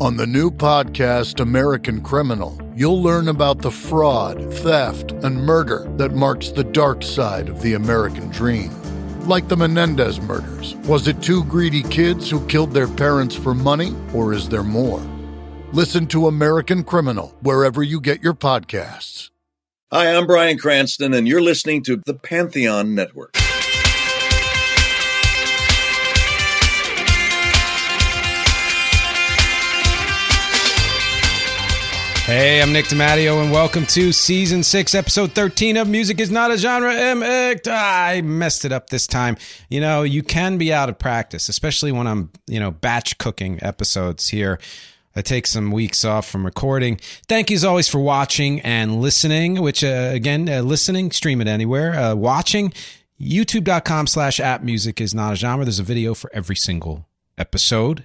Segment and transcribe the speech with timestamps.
[0.00, 6.14] On the new podcast, American Criminal, you'll learn about the fraud, theft, and murder that
[6.14, 8.70] marks the dark side of the American dream.
[9.26, 10.76] Like the Menendez murders.
[10.86, 15.02] Was it two greedy kids who killed their parents for money, or is there more?
[15.72, 19.30] Listen to American Criminal wherever you get your podcasts.
[19.90, 23.36] Hi, I'm Bryan Cranston, and you're listening to the Pantheon Network.
[32.28, 36.50] Hey, I'm Nick DeMatteo, and welcome to season six, episode 13 of Music is Not
[36.50, 36.92] a Genre.
[36.94, 39.38] I messed it up this time.
[39.70, 43.58] You know, you can be out of practice, especially when I'm, you know, batch cooking
[43.62, 44.60] episodes here.
[45.16, 47.00] I take some weeks off from recording.
[47.28, 51.48] Thank you as always for watching and listening, which, uh, again, uh, listening, stream it
[51.48, 51.94] anywhere.
[51.94, 52.74] Uh, watching,
[53.18, 55.64] youtube.com slash app music is not a genre.
[55.64, 58.04] There's a video for every single episode.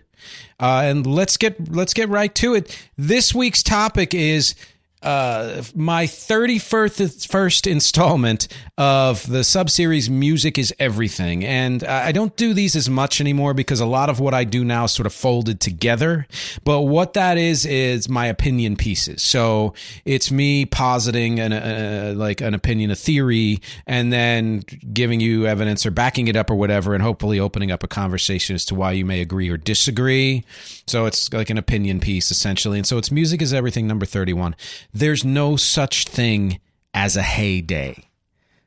[0.60, 2.78] Uh, and let's get let's get right to it.
[2.98, 4.56] This week's topic is
[5.04, 11.44] uh, my 31st first installment of the subseries Music is Everything.
[11.46, 14.64] And I don't do these as much anymore because a lot of what I do
[14.64, 16.28] now is sort of folded together.
[16.64, 19.22] But what that is, is my opinion pieces.
[19.22, 19.74] So
[20.06, 25.86] it's me positing an, uh, like an opinion, a theory, and then giving you evidence
[25.86, 28.92] or backing it up or whatever, and hopefully opening up a conversation as to why
[28.92, 30.44] you may agree or disagree.
[30.88, 32.78] So it's like an opinion piece essentially.
[32.78, 34.56] And so it's Music is Everything number 31
[34.94, 36.60] there's no such thing
[36.94, 38.10] as a heyday.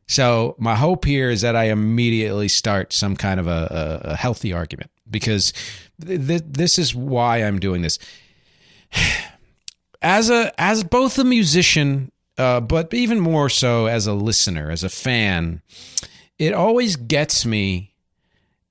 [0.08, 4.16] So my hope here is that I immediately start some kind of a, a, a
[4.16, 5.52] healthy argument because
[6.04, 7.98] th- th- this is why I'm doing this.
[10.02, 14.84] As a as both a musician, uh, but even more so as a listener, as
[14.84, 15.62] a fan,
[16.38, 17.95] it always gets me.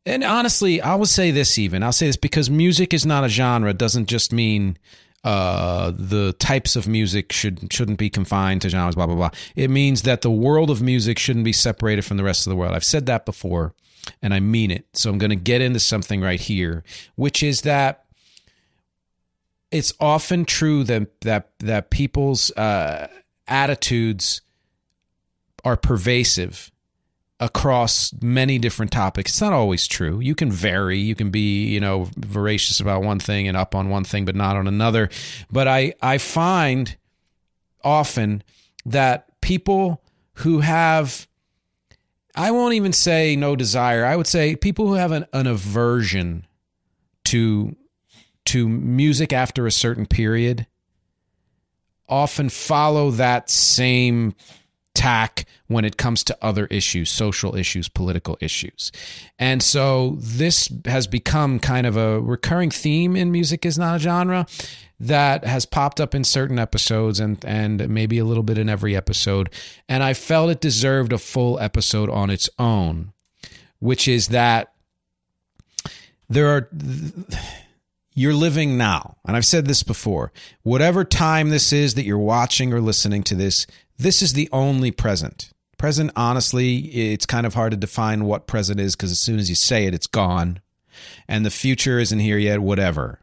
[0.05, 1.81] And honestly, I will say this even.
[1.81, 4.77] I'll say this because music is not a genre doesn't just mean
[5.23, 8.93] uh, the types of music should shouldn't be confined to genres.
[8.93, 9.31] Blah blah blah.
[9.55, 12.55] It means that the world of music shouldn't be separated from the rest of the
[12.55, 12.75] world.
[12.75, 13.73] I've said that before,
[14.21, 14.85] and I mean it.
[14.93, 16.83] So I'm going to get into something right here,
[17.15, 18.05] which is that
[19.71, 23.07] it's often true that that that people's uh,
[23.47, 24.41] attitudes
[25.63, 26.71] are pervasive
[27.39, 29.31] across many different topics.
[29.31, 30.19] It's not always true.
[30.19, 30.99] You can vary.
[30.99, 34.35] You can be, you know, voracious about one thing and up on one thing, but
[34.35, 35.09] not on another.
[35.51, 36.95] But I, I find
[37.83, 38.43] often
[38.85, 40.01] that people
[40.35, 41.27] who have,
[42.35, 44.05] I won't even say no desire.
[44.05, 46.47] I would say people who have an, an aversion
[47.25, 47.75] to
[48.45, 50.67] to music after a certain period
[52.07, 54.35] often follow that same
[54.95, 58.91] tack when it comes to other issues, social issues, political issues.
[59.37, 63.99] And so this has become kind of a recurring theme in music is not a
[63.99, 64.47] genre
[64.99, 68.95] that has popped up in certain episodes and and maybe a little bit in every
[68.95, 69.49] episode
[69.89, 73.11] and I felt it deserved a full episode on its own
[73.79, 74.71] which is that
[76.29, 76.69] there are
[78.15, 79.17] you're living now.
[79.27, 80.31] And I've said this before.
[80.63, 83.67] Whatever time this is that you're watching or listening to this,
[83.97, 85.51] this is the only present.
[85.77, 89.49] Present, honestly, it's kind of hard to define what present is because as soon as
[89.49, 90.61] you say it, it's gone.
[91.27, 93.19] And the future isn't here yet, whatever.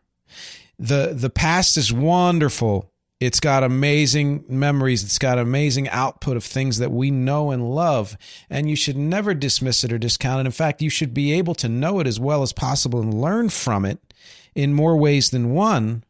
[0.78, 2.90] The the past is wonderful.
[3.20, 5.04] It's got amazing memories.
[5.04, 8.16] It's got amazing output of things that we know and love.
[8.50, 10.46] And you should never dismiss it or discount it.
[10.46, 13.48] In fact, you should be able to know it as well as possible and learn
[13.48, 14.11] from it
[14.54, 16.04] in more ways than one.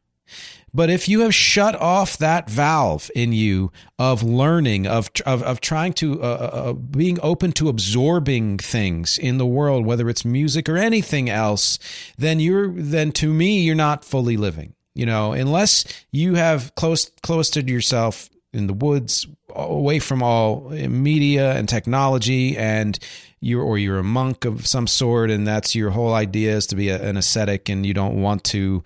[0.75, 5.61] But if you have shut off that valve in you of learning, of of, of
[5.61, 10.25] trying to uh, uh, uh, being open to absorbing things in the world, whether it's
[10.25, 11.79] music or anything else,
[12.17, 14.75] then you're then to me you're not fully living.
[14.95, 20.71] You know, unless you have close close to yourself in the woods, away from all
[20.71, 22.99] media and technology, and
[23.41, 26.77] you're or you're a monk of some sort, and that's your whole idea is to
[26.77, 28.83] be a, an ascetic, and you don't want to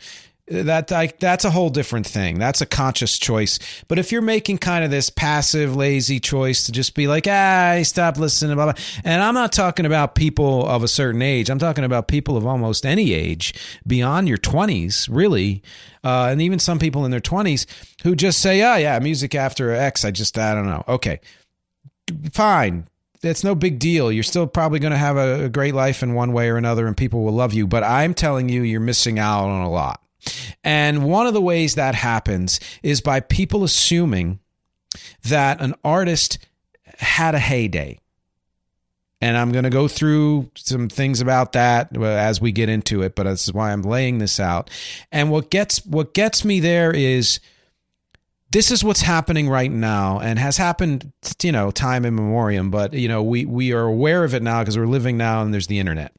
[0.49, 2.39] that like that's a whole different thing.
[2.39, 3.59] That's a conscious choice.
[3.89, 7.81] But if you're making kind of this passive, lazy choice to just be like, ah,
[7.83, 8.83] stop listening, blah, blah.
[9.05, 11.51] and I'm not talking about people of a certain age.
[11.51, 13.55] I'm talking about people of almost any age
[13.87, 15.63] beyond your 20s, really,
[16.07, 17.67] uh, and even some people in their 20s
[18.05, 20.05] who just say, oh yeah, music after X.
[20.05, 20.85] I just I don't know.
[20.87, 21.19] Okay,
[22.33, 22.87] fine.
[23.25, 24.13] It's no big deal.
[24.13, 26.87] You're still probably going to have a, a great life in one way or another,
[26.87, 27.67] and people will love you.
[27.67, 30.01] But I'm telling you, you're missing out on a lot.
[30.63, 34.39] And one of the ways that happens is by people assuming
[35.25, 36.39] that an artist
[36.99, 37.99] had a heyday.
[39.21, 43.15] And I'm going to go through some things about that as we get into it,
[43.15, 44.71] but this is why I'm laying this out.
[45.11, 47.41] And what gets what gets me there is
[48.51, 53.09] this is what's happening right now and has happened you know time immemorial but you
[53.09, 55.81] know we we are aware of it now because we're living now and there's the
[55.81, 56.13] internet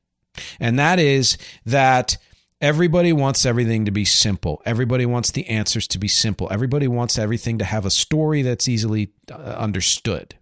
[0.60, 2.18] and that is that
[2.60, 4.64] Everybody wants everything to be simple.
[4.66, 6.48] Everybody wants the answers to be simple.
[6.50, 10.36] Everybody wants everything to have a story that's easily uh, understood.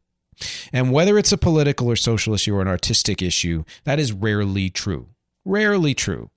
[0.73, 4.69] And whether it's a political or social issue or an artistic issue, that is rarely
[4.69, 5.07] true.
[5.45, 6.29] Rarely true.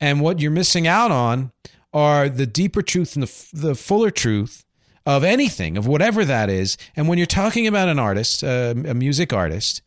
[0.00, 1.52] And what you're missing out on
[1.92, 4.64] are the deeper truth and the, the fuller truth
[5.06, 6.76] of anything, of whatever that is.
[6.96, 9.82] And when you're talking about an artist, uh, a music artist,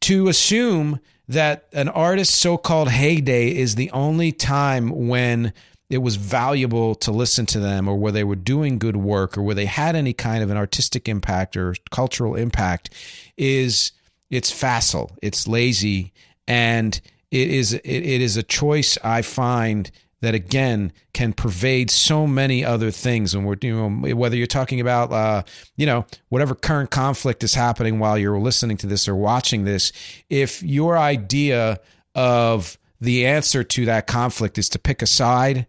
[0.00, 5.52] to assume that an artist's so-called heyday is the only time when
[5.90, 9.42] it was valuable to listen to them or where they were doing good work or
[9.42, 12.90] where they had any kind of an artistic impact or cultural impact
[13.36, 13.92] is
[14.30, 16.12] it's facile it's lazy
[16.46, 17.00] and
[17.30, 19.90] it is it, it is a choice i find
[20.20, 23.34] that again can pervade so many other things.
[23.34, 25.42] And we're you know whether you're talking about uh,
[25.76, 29.92] you know whatever current conflict is happening while you're listening to this or watching this
[30.28, 31.80] if your idea
[32.14, 35.66] of the answer to that conflict is to pick a side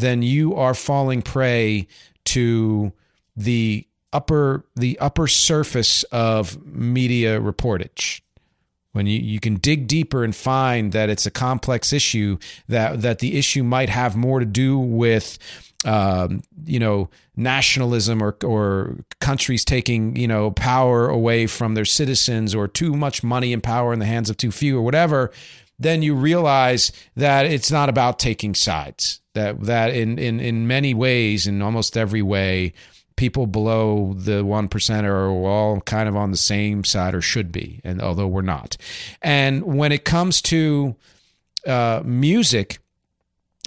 [0.00, 1.86] then you are falling prey
[2.24, 2.92] to
[3.36, 8.20] the upper the upper surface of media reportage.
[8.92, 13.18] When you, you can dig deeper and find that it's a complex issue that that
[13.18, 15.38] the issue might have more to do with
[15.84, 22.54] um, you know nationalism or or countries taking you know power away from their citizens
[22.54, 25.30] or too much money and power in the hands of too few or whatever
[25.78, 30.94] then you realize that it's not about taking sides that that in in in many
[30.94, 32.72] ways in almost every way
[33.18, 37.52] people below the one percent are all kind of on the same side or should
[37.52, 38.76] be, and although we're not.
[39.20, 40.96] And when it comes to
[41.66, 42.78] uh, music,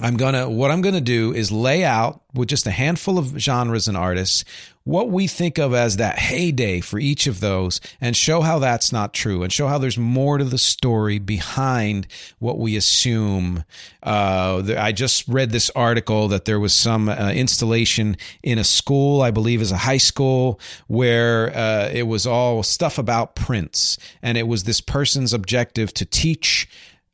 [0.02, 3.88] I'm gonna what I'm gonna do is lay out with just a handful of genres
[3.88, 4.46] and artists
[4.84, 8.92] what we think of as that heyday for each of those and show how that's
[8.92, 12.08] not true and show how there's more to the story behind
[12.40, 13.64] what we assume.
[14.02, 19.22] Uh, I just read this article that there was some uh, installation in a school,
[19.22, 23.98] I believe is a high school, where uh, it was all stuff about Prince.
[24.22, 26.68] And it was this person's objective to teach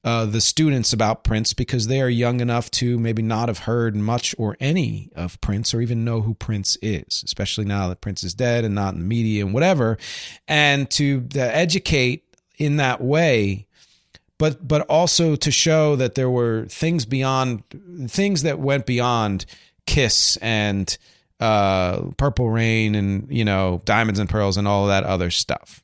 [0.07, 3.93] uh, the students about Prince because they are young enough to maybe not have heard
[3.93, 8.23] much or any of Prince or even know who Prince is, especially now that Prince
[8.23, 9.97] is dead and not in the media and whatever.
[10.47, 12.23] And to, to educate
[12.57, 13.67] in that way,
[14.37, 17.63] but but also to show that there were things beyond
[18.07, 19.45] things that went beyond
[19.87, 20.97] Kiss and
[21.41, 25.83] uh, Purple Rain and you know Diamonds and Pearls and all that other stuff.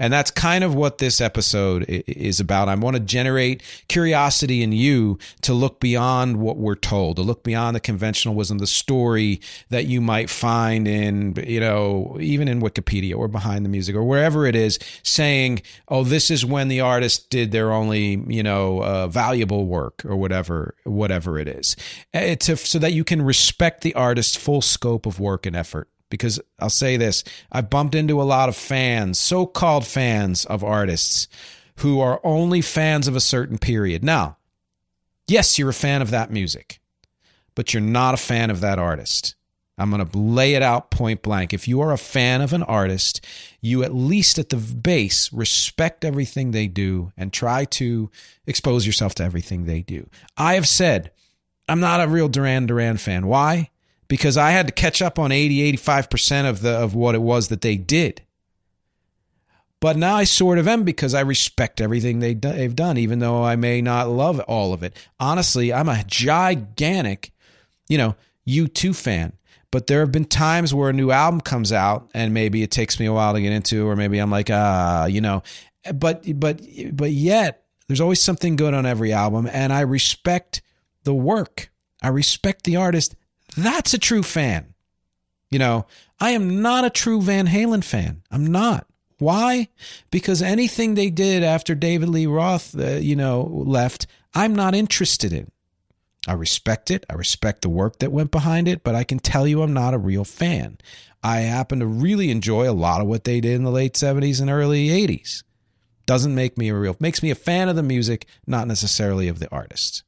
[0.00, 2.70] And that's kind of what this episode is about.
[2.70, 7.44] I want to generate curiosity in you to look beyond what we're told, to look
[7.44, 12.62] beyond the conventional wisdom, the story that you might find in, you know, even in
[12.62, 16.80] Wikipedia or behind the music or wherever it is, saying, oh, this is when the
[16.80, 21.76] artist did their only, you know, uh, valuable work or whatever, whatever it is.
[22.14, 26.40] A, so that you can respect the artist's full scope of work and effort because
[26.58, 31.28] I'll say this I've bumped into a lot of fans, so called fans of artists
[31.76, 34.04] who are only fans of a certain period.
[34.04, 34.36] Now,
[35.26, 36.80] yes, you're a fan of that music,
[37.54, 39.34] but you're not a fan of that artist.
[39.78, 41.54] I'm going to lay it out point blank.
[41.54, 43.24] If you are a fan of an artist,
[43.62, 48.10] you at least at the base respect everything they do and try to
[48.46, 50.10] expose yourself to everything they do.
[50.36, 51.12] I have said
[51.66, 53.26] I'm not a real Duran Duran fan.
[53.26, 53.70] Why?
[54.10, 57.46] Because I had to catch up on 80, 85% of the of what it was
[57.48, 58.22] that they did.
[59.80, 63.42] But now I sort of am because I respect everything they they've done, even though
[63.44, 64.94] I may not love all of it.
[65.20, 67.30] Honestly, I'm a gigantic,
[67.88, 69.32] you know, U2 fan.
[69.70, 72.98] But there have been times where a new album comes out and maybe it takes
[72.98, 75.44] me a while to get into, or maybe I'm like, ah, you know,
[75.94, 76.60] but but
[76.92, 80.62] but yet there's always something good on every album, and I respect
[81.04, 81.70] the work
[82.02, 83.14] I respect the artist.
[83.56, 84.74] That's a true fan.
[85.50, 85.86] You know,
[86.20, 88.22] I am not a true Van Halen fan.
[88.30, 88.86] I'm not.
[89.18, 89.68] Why?
[90.10, 95.32] Because anything they did after David Lee Roth, uh, you know, left, I'm not interested
[95.32, 95.50] in.
[96.26, 97.04] I respect it.
[97.10, 99.94] I respect the work that went behind it, but I can tell you I'm not
[99.94, 100.78] a real fan.
[101.22, 104.40] I happen to really enjoy a lot of what they did in the late 70s
[104.40, 105.42] and early 80s.
[106.06, 109.38] Doesn't make me a real makes me a fan of the music, not necessarily of
[109.38, 110.02] the artist.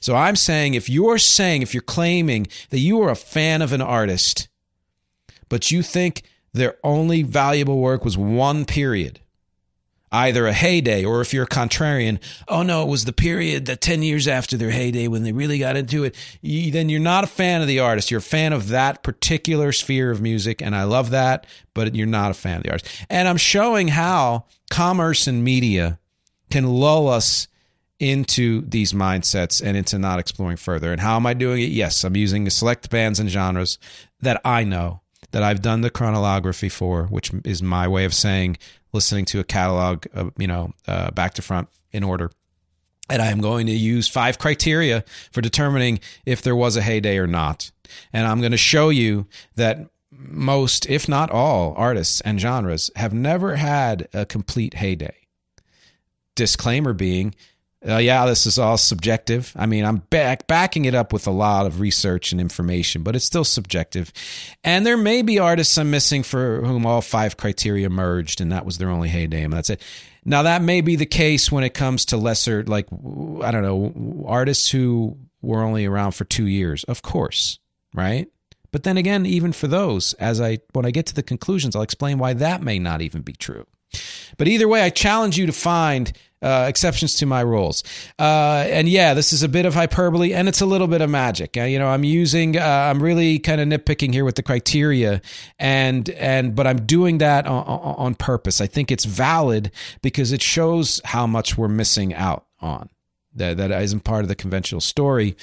[0.00, 3.72] So I'm saying if you're saying if you're claiming that you are a fan of
[3.72, 4.48] an artist,
[5.48, 9.20] but you think their only valuable work was one period,
[10.12, 13.80] either a heyday or if you're a contrarian, oh no, it was the period that
[13.80, 17.24] 10 years after their heyday when they really got into it, you, then you're not
[17.24, 18.10] a fan of the artist.
[18.10, 20.62] You're a fan of that particular sphere of music.
[20.62, 23.04] And I love that, but you're not a fan of the artist.
[23.10, 25.98] And I'm showing how commerce and media
[26.50, 27.48] can lull us
[28.00, 30.92] into these mindsets and into not exploring further.
[30.92, 31.70] And how am I doing it?
[31.70, 33.78] Yes, I'm using select bands and genres
[34.20, 38.56] that I know that I've done the chronology for, which is my way of saying
[38.92, 42.30] listening to a catalog, of, you know, uh, back to front in order.
[43.10, 47.18] And I am going to use five criteria for determining if there was a heyday
[47.18, 47.70] or not.
[48.12, 53.12] And I'm going to show you that most, if not all, artists and genres have
[53.12, 55.16] never had a complete heyday.
[56.34, 57.34] Disclaimer being,
[57.86, 59.52] uh, yeah, this is all subjective.
[59.56, 63.14] I mean, I'm back backing it up with a lot of research and information, but
[63.14, 64.12] it's still subjective.
[64.62, 68.64] And there may be artists I'm missing for whom all five criteria merged, and that
[68.64, 69.82] was their only heyday, and that's it.
[70.24, 72.86] Now, that may be the case when it comes to lesser, like
[73.42, 77.58] I don't know, artists who were only around for two years, of course,
[77.92, 78.28] right?
[78.72, 81.82] But then again, even for those, as I when I get to the conclusions, I'll
[81.82, 83.66] explain why that may not even be true.
[84.36, 86.12] But either way, I challenge you to find
[86.44, 87.82] uh, exceptions to my rules.
[88.18, 91.08] Uh, and yeah, this is a bit of hyperbole and it's a little bit of
[91.08, 91.56] magic.
[91.56, 95.22] Uh, you know, I'm using, uh, I'm really kind of nitpicking here with the criteria,
[95.58, 98.60] and and but I'm doing that on, on purpose.
[98.60, 99.72] I think it's valid
[100.02, 102.90] because it shows how much we're missing out on
[103.34, 105.36] that that isn't part of the conventional story.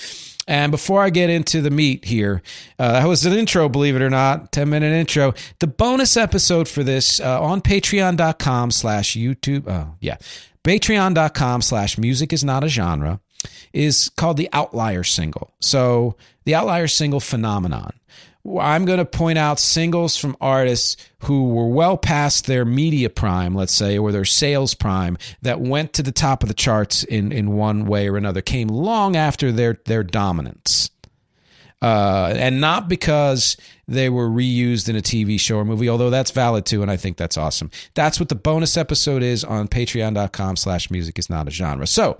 [0.47, 2.41] And before I get into the meat here,
[2.79, 5.33] uh, that was an intro, believe it or not, 10 minute intro.
[5.59, 9.67] The bonus episode for this uh, on patreon.com slash YouTube.
[9.67, 10.17] Oh, yeah.
[10.63, 13.19] Patreon.com slash music is not a genre
[13.73, 15.51] is called the outlier single.
[15.59, 17.93] So the outlier single phenomenon.
[18.59, 23.53] I'm going to point out singles from artists who were well past their media prime,
[23.53, 27.31] let's say, or their sales prime, that went to the top of the charts in,
[27.31, 30.89] in one way or another, came long after their, their dominance.
[31.81, 33.57] Uh, and not because
[33.87, 36.97] they were reused in a TV show or movie, although that's valid too, and I
[36.97, 37.71] think that's awesome.
[37.95, 41.87] That's what the bonus episode is on patreon.com slash music is not a genre.
[41.87, 42.19] So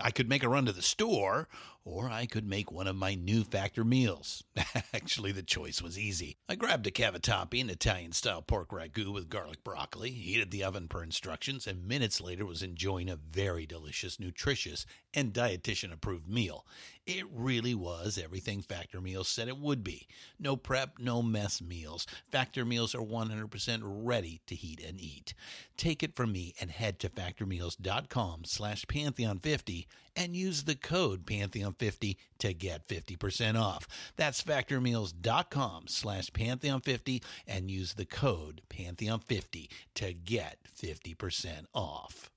[0.00, 1.48] I could make a run to the store,
[1.84, 4.42] or I could make one of my new factor meals.
[4.94, 6.36] Actually, the choice was easy.
[6.48, 10.88] I grabbed a cavatappi, an Italian style pork ragu with garlic broccoli, heated the oven
[10.88, 16.66] per instructions, and minutes later was enjoying a very delicious, nutritious, and dietitian approved meal.
[17.06, 20.06] It really was everything Factor Meals said it would be.
[20.38, 22.06] No prep, no mess meals.
[22.32, 25.34] Factor Meals are 100% ready to heat and eat.
[25.76, 32.16] Take it from me and head to factormeals.com slash pantheon50 and use the code Pantheon50
[32.38, 33.86] to get 50% off.
[34.16, 42.30] That's factormeals.com slash Pantheon50 and use the code Pantheon50 to get 50% off.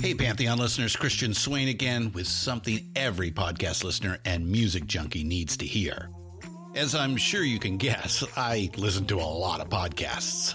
[0.00, 5.56] Hey, Pantheon listeners, Christian Swain again with something every podcast listener and music junkie needs
[5.56, 6.08] to hear.
[6.76, 10.54] As I'm sure you can guess, I listen to a lot of podcasts.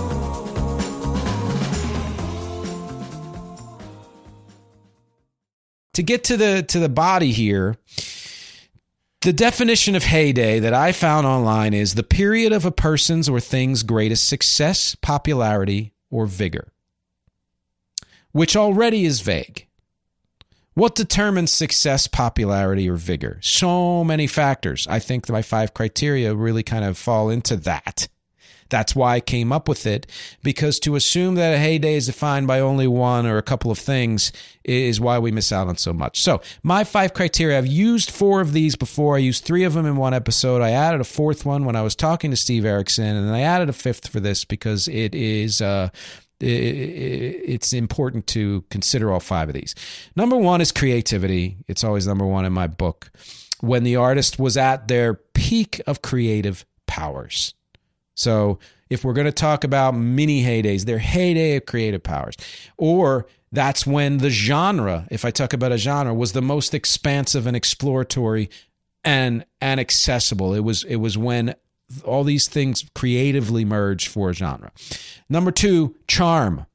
[5.93, 7.77] To get to the to the body here,
[9.21, 13.39] the definition of heyday that I found online is the period of a person's or
[13.39, 16.71] thing's greatest success, popularity, or vigor,
[18.31, 19.67] which already is vague.
[20.73, 23.39] What determines success, popularity, or vigor?
[23.41, 24.87] So many factors.
[24.89, 28.07] I think my five criteria really kind of fall into that.
[28.71, 30.07] That's why I came up with it,
[30.41, 33.77] because to assume that a heyday is defined by only one or a couple of
[33.77, 34.31] things
[34.63, 36.21] is why we miss out on so much.
[36.21, 39.15] So, my five criteria, I've used four of these before.
[39.17, 40.61] I used three of them in one episode.
[40.61, 43.69] I added a fourth one when I was talking to Steve Erickson, and I added
[43.69, 45.61] a fifth for this because it is.
[45.61, 45.89] Uh,
[46.43, 49.75] it's important to consider all five of these.
[50.15, 51.57] Number one is creativity.
[51.67, 53.11] It's always number one in my book.
[53.59, 57.53] When the artist was at their peak of creative powers.
[58.15, 62.35] So if we're going to talk about mini heydays, their heyday of creative powers,
[62.77, 67.47] or that's when the genre, if I talk about a genre, was the most expansive
[67.47, 68.49] and exploratory
[69.03, 70.53] and and accessible.
[70.53, 71.55] It was it was when
[72.05, 74.71] all these things creatively merged for a genre.
[75.29, 76.65] Number two, charm.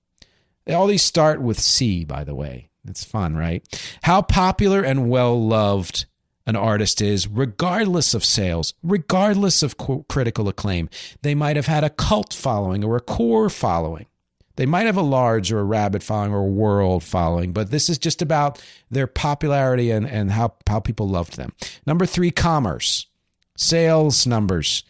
[0.68, 2.70] All these start with C, by the way.
[2.88, 3.64] It's fun, right?
[4.02, 6.06] How popular and well loved
[6.46, 9.76] an artist is, regardless of sales, regardless of
[10.08, 10.88] critical acclaim.
[11.22, 14.06] They might have had a cult following or a core following.
[14.54, 17.90] They might have a large or a rabid following or a world following, but this
[17.90, 21.52] is just about their popularity and, and how, how people loved them.
[21.86, 23.06] Number three, commerce,
[23.56, 24.82] sales numbers,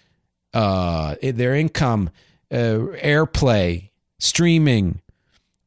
[0.55, 2.11] uh, their income,
[2.53, 5.01] uh, airplay, streaming,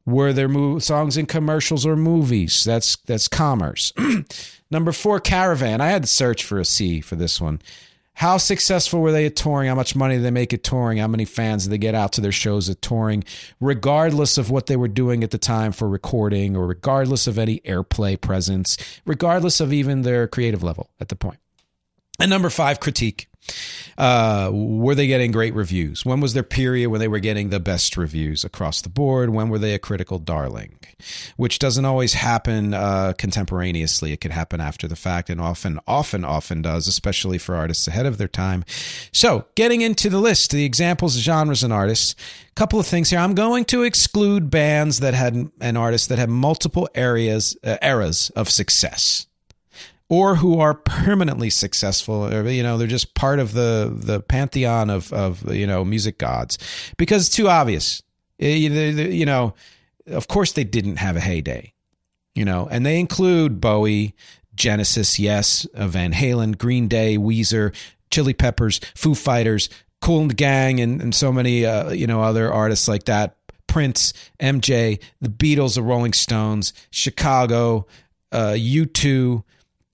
[0.06, 2.64] were there mo- songs in commercials or movies?
[2.64, 3.92] That's that's commerce.
[4.70, 5.80] Number four, caravan.
[5.80, 7.60] I had to search for a C for this one.
[8.14, 9.68] How successful were they at touring?
[9.68, 10.98] How much money did they make at touring?
[10.98, 13.24] How many fans did they get out to their shows at touring?
[13.60, 17.60] Regardless of what they were doing at the time for recording, or regardless of any
[17.60, 21.38] airplay presence, regardless of even their creative level at the point.
[22.20, 23.28] And number five, critique.
[23.98, 26.04] Uh, were they getting great reviews?
[26.04, 29.30] When was their period when they were getting the best reviews across the board?
[29.30, 30.78] When were they a critical darling?
[31.36, 34.12] Which doesn't always happen uh, contemporaneously.
[34.12, 38.06] It could happen after the fact, and often, often, often does, especially for artists ahead
[38.06, 38.64] of their time.
[39.12, 42.14] So, getting into the list, the examples, genres, and artists.
[42.50, 43.18] A couple of things here.
[43.18, 48.30] I'm going to exclude bands that had an artist that had multiple areas uh, eras
[48.36, 49.26] of success
[50.10, 54.90] or who are permanently successful or, you know they're just part of the the pantheon
[54.90, 56.58] of of you know music gods.
[56.98, 58.02] Because it's too obvious.
[58.38, 59.54] You know
[60.06, 61.72] of course they didn't have a heyday
[62.34, 64.14] you know and they include bowie
[64.54, 67.74] genesis yes van halen green day weezer
[68.10, 69.68] chili peppers foo fighters
[70.00, 73.36] cool and the gang and, and so many uh, you know other artists like that.
[73.66, 77.86] Prince mj the beatles the rolling stones chicago
[78.32, 79.44] uh, u2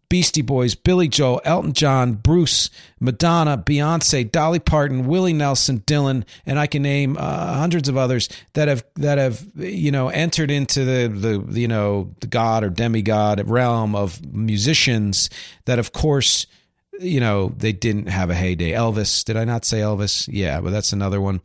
[0.08, 6.58] Beastie Boys, Billy Joel, Elton John, Bruce, Madonna, Beyonce, Dolly Parton, Willie Nelson, Dylan, and
[6.58, 10.84] I can name uh, hundreds of others that have that have you know entered into
[10.84, 15.30] the the you know the god or demigod realm of musicians
[15.64, 16.46] that of course
[17.00, 18.72] you know they didn't have a heyday.
[18.72, 20.28] Elvis, did I not say Elvis?
[20.30, 21.40] Yeah, but that's another one.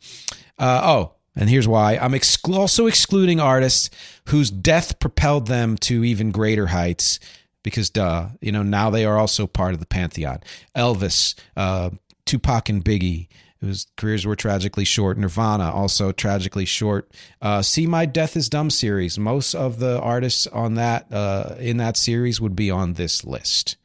[0.58, 2.14] Uh, oh, and here's why I'm
[2.52, 3.90] also excluding artists
[4.28, 7.18] whose death propelled them to even greater heights
[7.62, 10.40] because duh, you know, now they are also part of the pantheon.
[10.76, 11.90] Elvis, uh,
[12.24, 13.28] Tupac and Biggie,
[13.60, 15.16] whose careers were tragically short.
[15.16, 17.10] Nirvana, also tragically short.
[17.40, 19.18] Uh, See My Death is Dumb series.
[19.18, 23.76] Most of the artists on that uh, in that series would be on this list.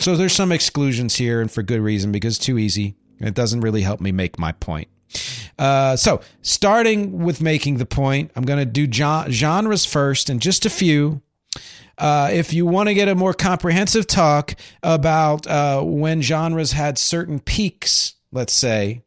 [0.00, 2.96] So there's some exclusions here, and for good reason because it's too easy.
[3.20, 4.88] It doesn't really help me make my point.
[5.58, 10.64] Uh, so, starting with making the point, I'm going to do genres first and just
[10.64, 11.20] a few.
[12.00, 16.96] Uh, if you want to get a more comprehensive talk about uh, when genres had
[16.96, 19.02] certain peaks, let's say,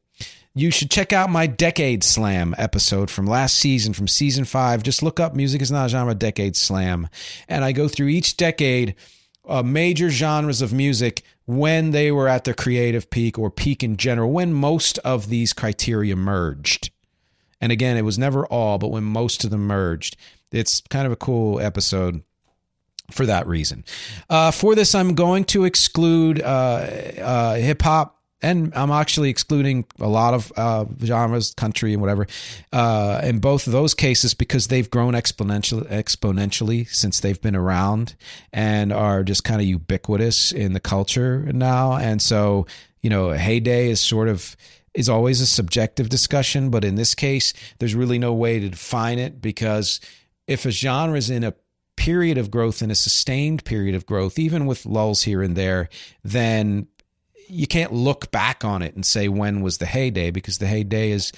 [0.54, 4.84] you should check out my Decade Slam episode from last season, from season five.
[4.84, 7.10] Just look up Music is Not a Genre Decade Slam.
[7.50, 8.94] And I go through each decade,
[9.50, 13.98] uh, major genres of music when they were at their creative peak or peak in
[13.98, 16.92] general, when most of these criteria merged.
[17.60, 20.16] And again, it was never all, but when most of them merged.
[20.52, 22.22] It's kind of a cool episode
[23.14, 23.84] for that reason.
[24.30, 29.86] Uh, for this, I'm going to exclude uh, uh, hip hop and I'm actually excluding
[30.00, 32.28] a lot of uh, genres, country and whatever,
[32.74, 38.16] uh, in both of those cases because they've grown exponentially, exponentially since they've been around
[38.52, 41.94] and are just kind of ubiquitous in the culture now.
[41.94, 42.68] And so,
[43.02, 44.58] you know, heyday is sort of
[44.94, 49.18] is always a subjective discussion, but in this case, there's really no way to define
[49.18, 50.00] it because
[50.48, 51.54] if a genre is in a
[52.04, 55.88] period of growth in a sustained period of growth, even with lulls here and there,
[56.22, 56.86] then
[57.48, 61.12] you can't look back on it and say when was the heyday because the heyday
[61.12, 61.32] is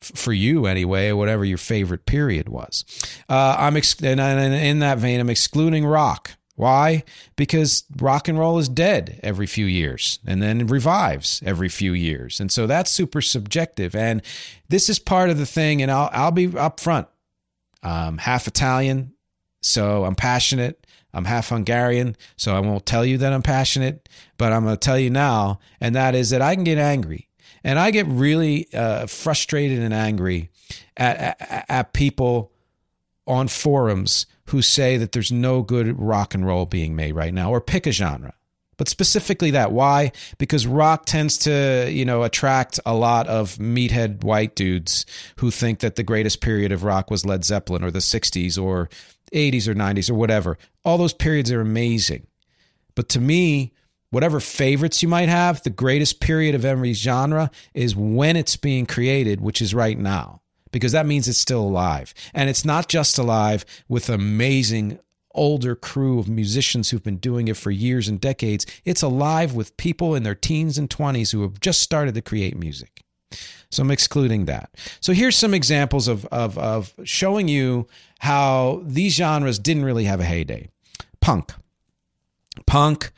[0.00, 2.84] for you anyway, whatever your favorite period was.
[3.28, 6.30] Uh, I'm ex- and in that vein, I'm excluding rock.
[6.54, 7.02] Why?
[7.34, 12.38] Because rock and roll is dead every few years and then revives every few years.
[12.38, 13.96] And so that's super subjective.
[13.96, 14.22] And
[14.68, 15.82] this is part of the thing.
[15.82, 17.08] And I'll, I'll be upfront.
[17.82, 19.13] Um, half Italian,
[19.64, 20.86] so I'm passionate.
[21.12, 24.80] I'm half Hungarian, so I won't tell you that I'm passionate, but I'm going to
[24.80, 27.28] tell you now, and that is that I can get angry.
[27.62, 30.50] And I get really uh, frustrated and angry
[30.96, 32.52] at, at, at people
[33.26, 37.50] on forums who say that there's no good rock and roll being made right now,
[37.50, 38.34] or pick a genre
[38.76, 44.24] but specifically that why because rock tends to you know attract a lot of meathead
[44.24, 47.98] white dudes who think that the greatest period of rock was led zeppelin or the
[47.98, 48.88] 60s or
[49.34, 50.56] 80s or 90s or whatever.
[50.84, 52.26] All those periods are amazing.
[52.94, 53.72] But to me,
[54.10, 58.86] whatever favorites you might have, the greatest period of every genre is when it's being
[58.86, 62.14] created, which is right now, because that means it's still alive.
[62.32, 65.00] And it's not just alive with amazing
[65.34, 68.64] older crew of musicians who've been doing it for years and decades.
[68.84, 72.56] It's alive with people in their teens and 20s who have just started to create
[72.56, 73.02] music.
[73.74, 74.70] So I'm excluding that.
[75.00, 77.86] So here's some examples of, of, of showing you
[78.20, 80.68] how these genres didn't really have a heyday.
[81.20, 81.52] Punk.
[82.66, 83.10] Punk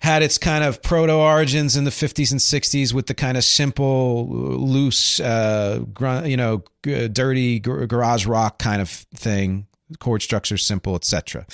[0.00, 3.44] had its kind of proto origins in the 50s and 60s with the kind of
[3.44, 5.80] simple, loose, uh,
[6.24, 9.66] you know, dirty garage rock kind of thing.
[9.98, 11.46] Chord structure simple, etc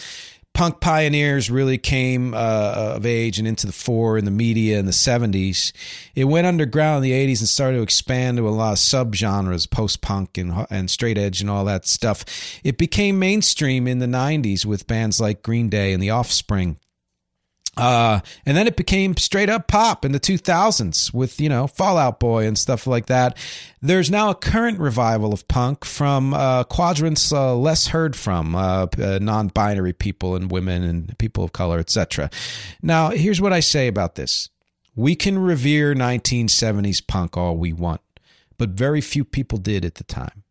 [0.55, 4.87] punk pioneers really came uh, of age and into the fore in the media in
[4.87, 5.73] the 70s.
[6.15, 9.69] It went underground in the 80s and started to expand to a lot of subgenres,
[9.69, 12.25] post punk and, and straight edge and all that stuff.
[12.63, 16.79] It became mainstream in the 90s with bands like Green Day and The Offspring.
[17.77, 21.99] Uh, and then it became straight up pop in the 2000s with, you know, Fall
[21.99, 23.37] Out Boy and stuff like that.
[23.83, 28.87] There's now a current revival of punk from uh, quadrants uh, less heard from, uh,
[28.99, 32.31] uh, non binary people and women and people of color, etc.
[32.83, 34.51] Now, here's what I say about this
[34.97, 38.01] we can revere 1970s punk all we want,
[38.59, 40.45] but very few people did at the time.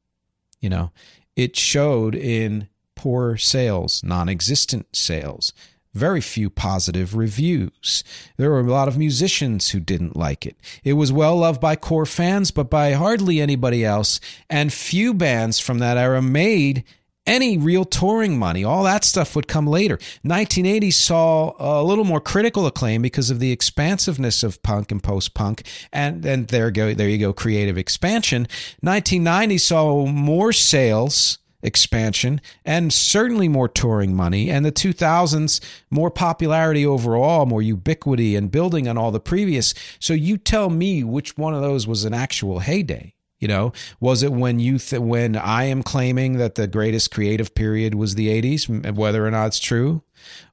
[0.60, 0.92] You know,
[1.36, 5.54] it showed in poor sales, non existent sales
[5.94, 8.04] very few positive reviews.
[8.38, 10.58] There were a lot of musicians who didn't like it.
[10.84, 15.60] It was well loved by core fans, but by hardly anybody else, and few bands
[15.60, 16.84] from that era made
[17.26, 18.64] any real touring money.
[18.64, 19.96] All that stuff would come later.
[20.24, 25.34] 1980 saw a little more critical acclaim because of the expansiveness of punk and post
[25.34, 28.48] punk, and and there go there you go creative expansion.
[28.82, 36.86] 1990 saw more sales expansion and certainly more touring money and the 2000s more popularity
[36.86, 39.74] overall more ubiquity and building on all the previous.
[40.00, 43.14] So you tell me which one of those was an actual heyday.
[43.40, 47.54] You know was it when you th- when i am claiming that the greatest creative
[47.54, 50.02] period was the 80s whether or not it's true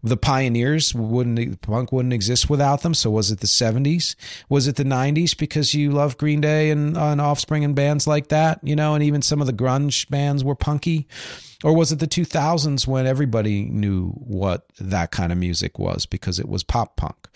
[0.03, 2.95] the pioneers wouldn't punk wouldn't exist without them.
[2.95, 4.17] So was it the seventies?
[4.49, 8.29] Was it the nineties because you love Green Day and, and Offspring and bands like
[8.29, 8.61] that?
[8.63, 11.09] You know, and even some of the grunge bands were punky.
[11.63, 16.39] Or was it the 2000s when everybody knew what that kind of music was because
[16.39, 17.29] it was pop punk?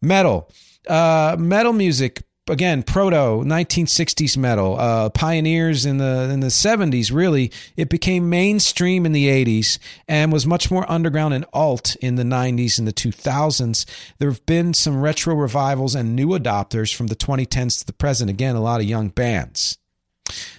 [0.00, 0.48] Metal.
[0.86, 7.50] Uh, metal music again proto 1960s metal uh, pioneers in the in the 70s really.
[7.76, 9.78] It became mainstream in the 80s
[10.08, 13.86] and was much more underground and alt in the 90s and the 2000s
[14.18, 18.30] there have been some retro revivals and new adopters from the 2010s to the present.
[18.30, 19.78] Again a lot of young bands.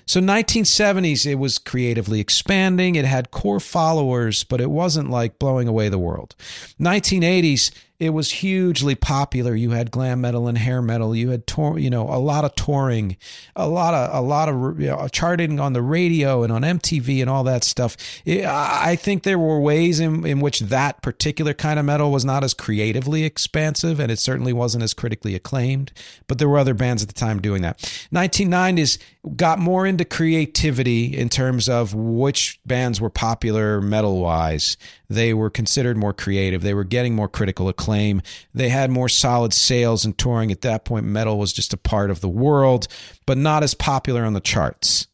[0.08, 2.96] So 1970s it was creatively expanding.
[2.96, 6.36] It had core followers but it wasn't like blowing away the world.
[6.80, 9.56] 1980s it was hugely popular.
[9.56, 11.16] You had glam metal and hair metal.
[11.16, 13.16] You had tour, you know, a lot of touring,
[13.56, 17.22] a lot of a lot of you know, charting on the radio and on MTV
[17.22, 17.96] and all that stuff.
[18.26, 22.26] It, I think there were ways in, in which that particular kind of metal was
[22.26, 25.94] not as creatively expansive, and it certainly wasn't as critically acclaimed.
[26.28, 27.78] But there were other bands at the time doing that.
[28.14, 28.98] 1990s
[29.36, 34.78] got more into creativity in terms of which bands were popular metal wise.
[35.10, 36.62] They were considered more creative.
[36.62, 38.22] They were getting more critical acclaim.
[38.54, 40.52] They had more solid sales and touring.
[40.52, 42.88] At that point, metal was just a part of the world,
[43.26, 45.08] but not as popular on the charts.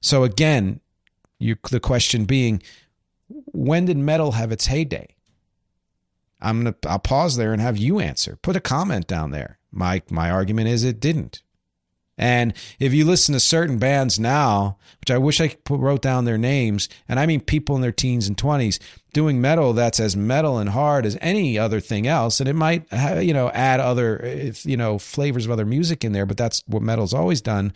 [0.00, 0.80] So again,
[1.38, 2.62] you, the question being,
[3.28, 5.08] when did metal have its heyday?
[6.40, 8.38] I'm gonna I'll pause there and have you answer.
[8.42, 9.58] Put a comment down there.
[9.72, 11.42] My my argument is it didn't.
[12.18, 16.38] And if you listen to certain bands now, which I wish I wrote down their
[16.38, 18.78] names, and I mean people in their teens and 20s
[19.12, 22.86] doing metal that's as metal and hard as any other thing else, and it might
[23.22, 26.82] you know add other you know flavors of other music in there, but that's what
[26.82, 27.72] metal's always done.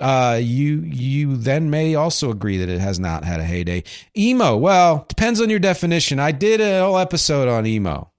[0.00, 3.82] Uh, you you then may also agree that it has not had a heyday.
[4.16, 6.18] Emo, well, depends on your definition.
[6.18, 8.10] I did a whole episode on emo.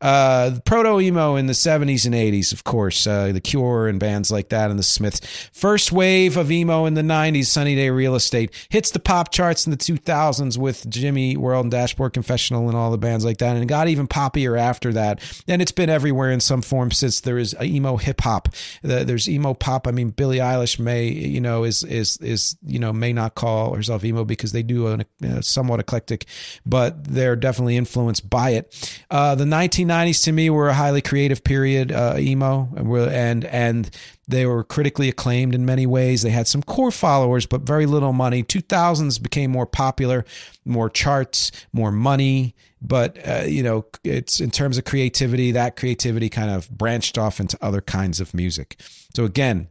[0.00, 4.30] Uh, proto emo in the 70s and 80s, of course, uh, The Cure and bands
[4.30, 5.20] like that, and the Smiths.
[5.52, 8.52] First wave of emo in the 90s, Sunny Day Real Estate.
[8.68, 12.90] Hits the pop charts in the 2000s with Jimmy World and Dashboard Confessional and all
[12.90, 15.20] the bands like that, and it got even poppier after that.
[15.48, 18.48] And it's been everywhere in some form since there is emo hip hop.
[18.82, 19.86] There's emo pop.
[19.86, 23.74] I mean, Billie Eilish may, you know, is, is, is, you know, may not call
[23.74, 26.26] herself emo because they do a, a somewhat eclectic,
[26.66, 28.98] but they're definitely influenced by it.
[29.10, 29.46] Uh, the
[29.84, 33.90] 1990s 90s to me were a highly creative period, uh, emo, and and
[34.26, 36.22] they were critically acclaimed in many ways.
[36.22, 38.42] They had some core followers, but very little money.
[38.42, 40.24] 2000s became more popular,
[40.64, 42.54] more charts, more money.
[42.80, 47.40] But uh, you know, it's in terms of creativity, that creativity kind of branched off
[47.40, 48.80] into other kinds of music.
[49.14, 49.68] So again,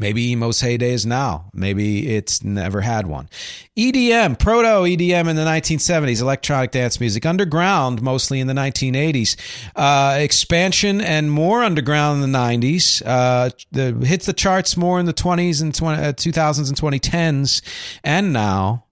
[0.00, 1.50] Maybe emo's heyday is now.
[1.52, 3.28] Maybe it's never had one.
[3.76, 9.36] EDM, proto EDM in the 1970s, electronic dance music, underground mostly in the 1980s,
[9.74, 13.02] uh, expansion and more underground in the 90s.
[13.04, 17.60] Uh, the hits the charts more in the 20s and 20, uh, 2000s and 2010s,
[18.04, 18.84] and now.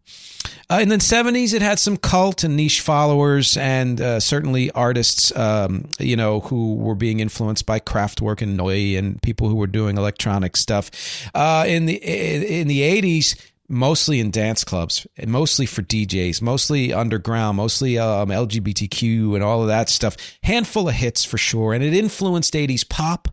[0.69, 5.35] Uh, in the 70s, it had some cult and niche followers, and uh, certainly artists,
[5.37, 9.67] um, you know, who were being influenced by Kraftwerk and Neu and people who were
[9.67, 10.91] doing electronic stuff.
[11.35, 13.37] Uh, in the in the 80s,
[13.69, 19.69] mostly in dance clubs, mostly for DJs, mostly underground, mostly um, LGBTQ and all of
[19.69, 20.17] that stuff.
[20.43, 23.29] Handful of hits for sure, and it influenced 80s pop,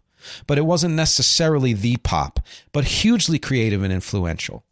[0.48, 2.40] but it wasn't necessarily the pop,
[2.72, 4.64] but hugely creative and influential.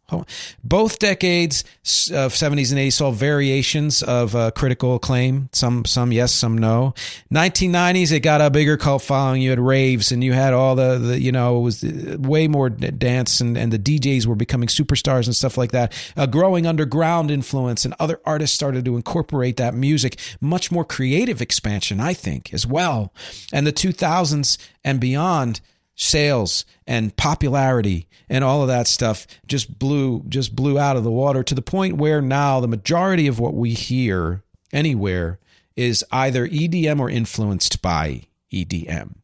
[0.62, 1.64] Both decades
[2.12, 5.48] of 70s and 80s saw variations of uh, critical acclaim.
[5.52, 6.94] Some, some yes, some no.
[7.32, 9.42] 1990s, it got a bigger cult following.
[9.42, 12.48] You had raves, and you had all the, the you know, it was uh, way
[12.48, 15.92] more dance, and, and the DJs were becoming superstars and stuff like that.
[16.16, 20.18] A growing underground influence, and other artists started to incorporate that music.
[20.40, 23.12] Much more creative expansion, I think, as well.
[23.52, 25.60] And the 2000s and beyond
[26.02, 31.10] sales and popularity and all of that stuff just blew just blew out of the
[31.10, 35.38] water to the point where now the majority of what we hear anywhere
[35.76, 39.14] is either EDM or influenced by EDM.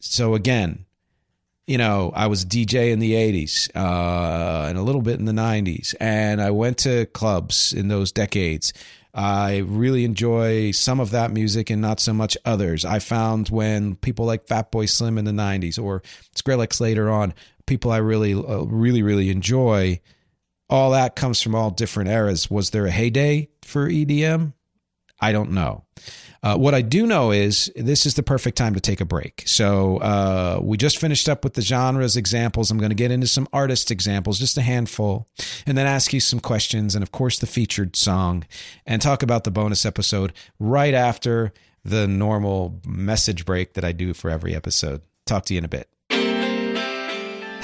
[0.00, 0.84] So again,
[1.66, 5.32] you know, I was DJ in the 80s uh, and a little bit in the
[5.32, 8.74] 90s, and I went to clubs in those decades
[9.14, 12.84] I really enjoy some of that music and not so much others.
[12.84, 16.02] I found when people like Fatboy Slim in the 90s or
[16.34, 17.32] Skrillex later on,
[17.66, 20.00] people I really, uh, really, really enjoy,
[20.68, 22.50] all that comes from all different eras.
[22.50, 24.52] Was there a heyday for EDM?
[25.20, 25.84] I don't know.
[26.44, 29.44] Uh, what I do know is this is the perfect time to take a break.
[29.46, 32.70] So uh, we just finished up with the genres examples.
[32.70, 35.26] I'm going to get into some artist examples, just a handful,
[35.64, 38.44] and then ask you some questions, and of course the featured song,
[38.84, 44.12] and talk about the bonus episode right after the normal message break that I do
[44.12, 45.00] for every episode.
[45.24, 45.88] Talk to you in a bit.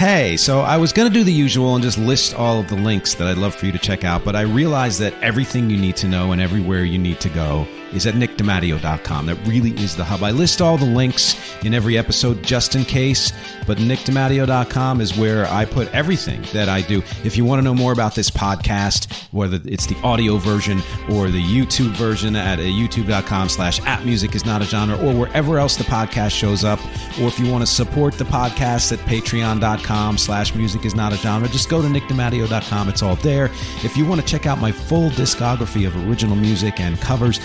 [0.01, 2.75] Hey, so I was going to do the usual and just list all of the
[2.75, 5.77] links that I'd love for you to check out, but I realized that everything you
[5.77, 9.27] need to know and everywhere you need to go is at nickdematteo.com.
[9.27, 10.23] That really is the hub.
[10.23, 13.31] I list all the links in every episode just in case,
[13.67, 17.03] but nickdematteo.com is where I put everything that I do.
[17.23, 20.79] If you want to know more about this podcast, whether it's the audio version
[21.11, 25.13] or the YouTube version at uh, youtube.com slash at music is not a genre or
[25.13, 26.79] wherever else the podcast shows up,
[27.21, 31.16] or if you want to support the podcast at patreon.com slash music is not a
[31.16, 32.88] genre, just go to nickdematteo.com.
[32.88, 33.46] It's all there.
[33.83, 37.38] If you want to check out my full discography of original music and covers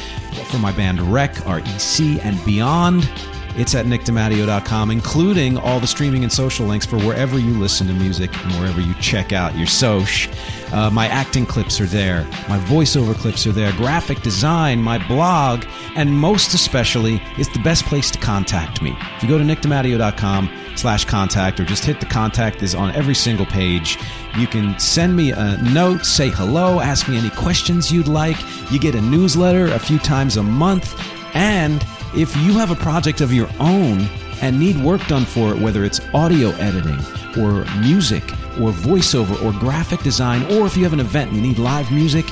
[0.45, 3.09] for my band Rec, REC, and beyond,
[3.57, 7.93] it's at nickdematteo.com, including all the streaming and social links for wherever you listen to
[7.93, 10.29] music and wherever you check out your soch.
[10.73, 12.23] Uh, my acting clips are there.
[12.49, 13.71] My voiceover clips are there.
[13.73, 15.65] Graphic design, my blog,
[15.95, 18.95] and most especially, it's the best place to contact me.
[19.15, 23.15] If you go to nickdematteo.com slash contact or just hit the contact is on every
[23.15, 23.97] single page.
[24.37, 28.37] You can send me a note, say hello, ask me any questions you'd like.
[28.71, 30.99] You get a newsletter a few times a month.
[31.33, 31.85] And
[32.17, 34.07] if you have a project of your own
[34.41, 36.99] and need work done for it, whether it's audio editing
[37.41, 38.23] or music
[38.59, 41.91] or voiceover or graphic design, or if you have an event and you need live
[41.91, 42.25] music,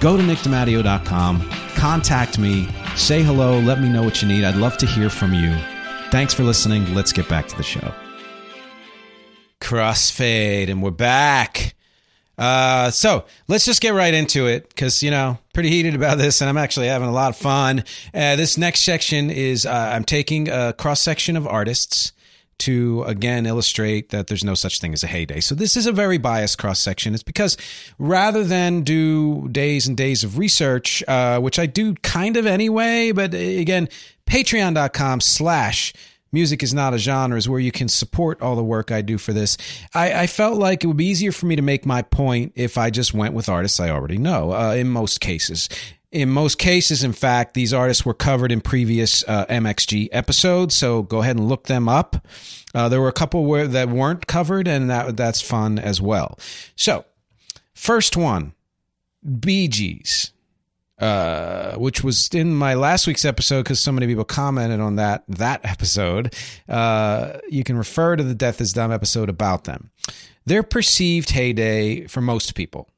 [0.00, 4.44] go to nickdematteo.com, contact me, say hello, let me know what you need.
[4.44, 5.56] I'd love to hear from you.
[6.10, 6.94] Thanks for listening.
[6.94, 7.92] Let's get back to the show.
[9.60, 11.73] Crossfade, and we're back.
[12.36, 16.40] Uh, so let's just get right into it because you know pretty heated about this,
[16.40, 17.84] and I'm actually having a lot of fun.
[18.12, 22.12] Uh, this next section is uh, I'm taking a cross section of artists
[22.56, 25.40] to again illustrate that there's no such thing as a heyday.
[25.40, 27.14] So this is a very biased cross section.
[27.14, 27.56] It's because
[27.98, 33.12] rather than do days and days of research, uh, which I do kind of anyway,
[33.12, 33.88] but again,
[34.26, 35.92] patreon.com slash
[36.34, 39.16] music is not a genre is where you can support all the work I do
[39.16, 39.56] for this.
[39.94, 42.76] I, I, felt like it would be easier for me to make my point if
[42.76, 45.68] I just went with artists I already know uh, in most cases.
[46.12, 51.02] In most cases, in fact, these artists were covered in previous uh, MXG episodes, so
[51.02, 52.24] go ahead and look them up.
[52.74, 56.38] Uh, there were a couple where that weren't covered, and that that's fun as well.
[56.76, 57.04] So,
[57.72, 58.52] first one,
[59.40, 60.30] Bee Gees,
[60.98, 65.24] uh, which was in my last week's episode because so many people commented on that
[65.28, 66.34] that episode.
[66.68, 69.90] Uh, you can refer to the Death is Dumb episode about them.
[70.46, 72.88] Their perceived heyday for most people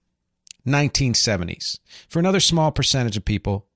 [0.66, 1.78] 1970s.
[2.08, 3.66] For another small percentage of people,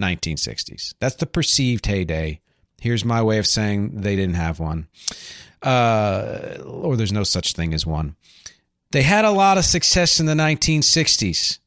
[0.00, 0.94] 1960s.
[0.98, 2.40] That's the perceived heyday.
[2.80, 4.88] Here's my way of saying they didn't have one,
[5.62, 8.16] uh, or there's no such thing as one.
[8.90, 11.59] They had a lot of success in the 1960s.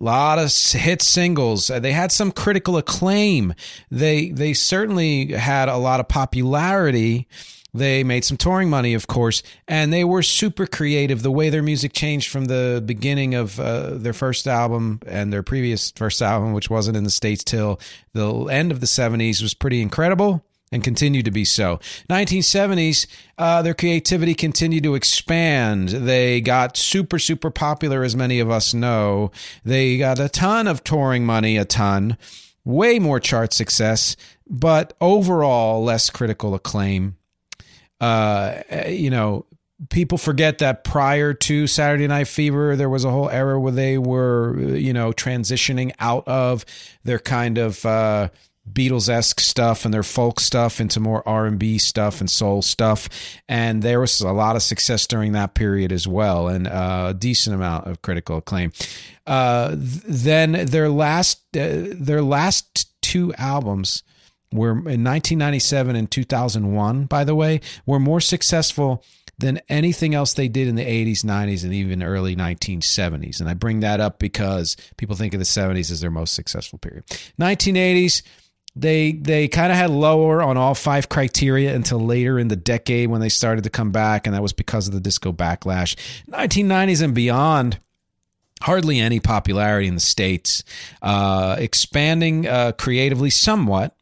[0.00, 1.66] A lot of hit singles.
[1.68, 3.54] They had some critical acclaim.
[3.90, 7.28] They they certainly had a lot of popularity
[7.74, 11.22] they made some touring money, of course, and they were super creative.
[11.22, 15.42] The way their music changed from the beginning of uh, their first album and their
[15.42, 17.80] previous first album, which wasn't in the States till
[18.12, 21.78] the end of the 70s, was pretty incredible and continued to be so.
[22.08, 23.06] 1970s,
[23.38, 25.90] uh, their creativity continued to expand.
[25.90, 29.30] They got super, super popular, as many of us know.
[29.64, 32.16] They got a ton of touring money, a ton,
[32.64, 34.16] way more chart success,
[34.48, 37.16] but overall less critical acclaim
[38.02, 39.46] uh, you know,
[39.88, 43.96] people forget that prior to Saturday Night Fever, there was a whole era where they
[43.96, 46.64] were, you know, transitioning out of
[47.04, 48.28] their kind of uh,
[48.70, 52.62] Beatles esque stuff and their folk stuff into more R and B stuff and soul
[52.62, 53.08] stuff,
[53.48, 57.14] and there was a lot of success during that period as well, and uh, a
[57.14, 58.72] decent amount of critical acclaim.
[59.26, 64.04] Uh, then their last, uh, their last two albums
[64.52, 69.04] were in 1997 and 2001, by the way, were more successful
[69.38, 73.40] than anything else they did in the 80s, 90s, and even early 1970s.
[73.40, 76.78] And I bring that up because people think of the 70s as their most successful
[76.78, 77.04] period.
[77.40, 78.22] 1980s,
[78.74, 83.10] they they kind of had lower on all five criteria until later in the decade
[83.10, 85.96] when they started to come back, and that was because of the disco backlash.
[86.30, 87.78] 1990s and beyond
[88.62, 90.64] hardly any popularity in the states,
[91.02, 93.96] uh, expanding uh, creatively somewhat,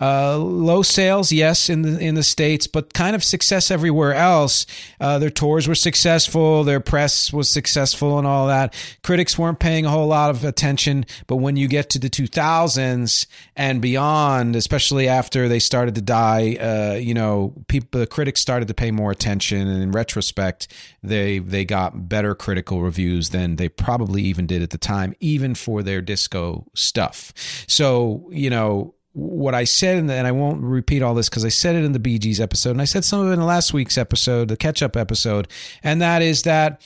[0.00, 4.66] uh, low sales, yes, in the in the states, but kind of success everywhere else.
[5.00, 8.74] Uh, their tours were successful, their press was successful, and all that.
[9.02, 13.26] Critics weren't paying a whole lot of attention, but when you get to the 2000s
[13.56, 18.68] and beyond, especially after they started to die, uh, you know, people, the critics started
[18.68, 20.68] to pay more attention, and in retrospect,
[21.02, 25.54] they they got better critical reviews than they probably even did at the time, even
[25.54, 27.32] for their disco stuff.
[27.66, 31.74] So you know what I said, and I won't repeat all this because I said
[31.74, 33.96] it in the Bee Gees episode, and I said some of it in last week's
[33.96, 35.48] episode, the catch up episode,
[35.82, 36.82] and that is that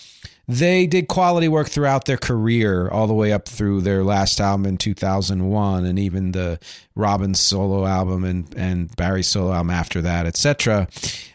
[0.46, 4.66] they did quality work throughout their career, all the way up through their last album
[4.66, 6.60] in 2001, and even the
[6.94, 10.86] Robin solo album and and Barry solo album after that, etc.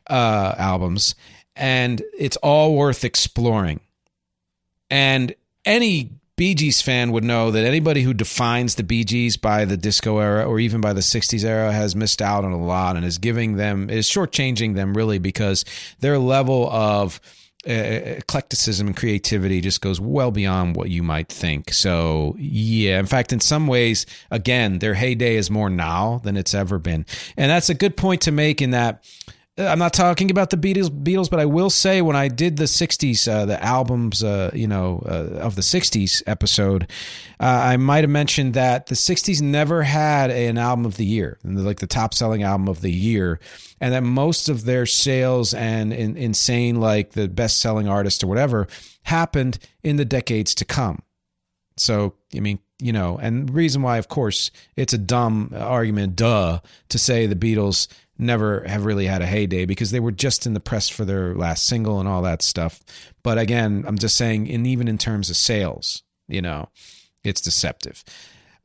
[0.09, 1.13] Uh, albums,
[1.57, 3.81] and it's all worth exploring.
[4.89, 9.63] And any Bee Gees fan would know that anybody who defines the Bee Gees by
[9.63, 12.97] the disco era or even by the 60s era has missed out on a lot
[12.97, 15.63] and is giving them, is shortchanging them really because
[15.99, 17.21] their level of
[17.65, 21.73] uh, eclecticism and creativity just goes well beyond what you might think.
[21.73, 26.53] So, yeah, in fact, in some ways, again, their heyday is more now than it's
[26.53, 27.05] ever been.
[27.37, 29.03] And that's a good point to make in that
[29.57, 32.65] I'm not talking about the Beatles, Beatles, but I will say when I did the
[32.65, 36.91] '60s, uh, the albums, uh, you know, uh, of the '60s episode,
[37.39, 41.39] uh, I might have mentioned that the '60s never had an album of the year,
[41.43, 43.39] like the top-selling album of the year,
[43.79, 48.67] and that most of their sales and in, insane, like the best-selling artist or whatever,
[49.03, 51.01] happened in the decades to come.
[51.77, 56.17] So, I mean, you know, and the reason why, of course, it's a dumb argument,
[56.17, 57.87] duh, to say the Beatles
[58.17, 61.35] never have really had a heyday because they were just in the press for their
[61.35, 62.81] last single and all that stuff.
[63.23, 66.69] But again, I'm just saying, and even in terms of sales, you know,
[67.23, 68.03] it's deceptive.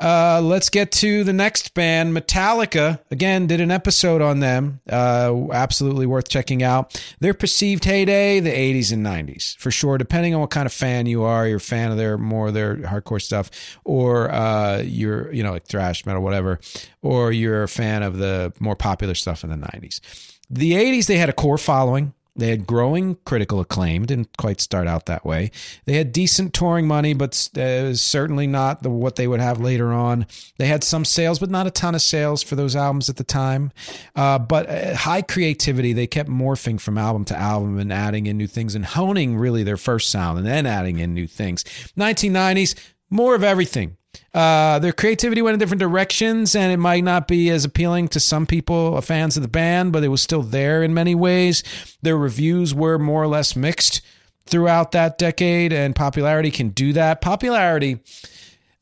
[0.01, 3.01] Uh, let's get to the next band, Metallica.
[3.11, 4.81] Again, did an episode on them.
[4.89, 7.01] Uh, absolutely worth checking out.
[7.21, 9.99] Their perceived heyday, the 80s and 90s, for sure.
[9.99, 12.77] Depending on what kind of fan you are, you're a fan of their more their
[12.77, 13.51] hardcore stuff,
[13.85, 16.61] or uh, you're you know like thrash metal, whatever,
[17.03, 20.01] or you're a fan of the more popular stuff in the 90s.
[20.49, 22.15] The 80s, they had a core following.
[22.37, 24.07] They had growing critical acclaim.
[24.07, 25.51] Didn't quite start out that way.
[25.85, 29.93] They had decent touring money, but uh, certainly not the, what they would have later
[29.93, 30.27] on.
[30.59, 33.25] They had some sales, but not a ton of sales for those albums at the
[33.25, 33.73] time.
[34.15, 35.93] Uh, but uh, high creativity.
[35.93, 39.63] They kept morphing from album to album and adding in new things and honing really
[39.63, 41.65] their first sound and then adding in new things.
[41.99, 42.75] 1990s,
[43.11, 43.97] more of everything.
[44.33, 48.21] Uh, their creativity went in different directions, and it might not be as appealing to
[48.21, 51.65] some people, uh, fans of the band, but it was still there in many ways.
[52.03, 54.03] Their reviews were more or less mixed
[54.45, 57.21] throughout that decade, and popularity can do that.
[57.21, 57.99] Popularity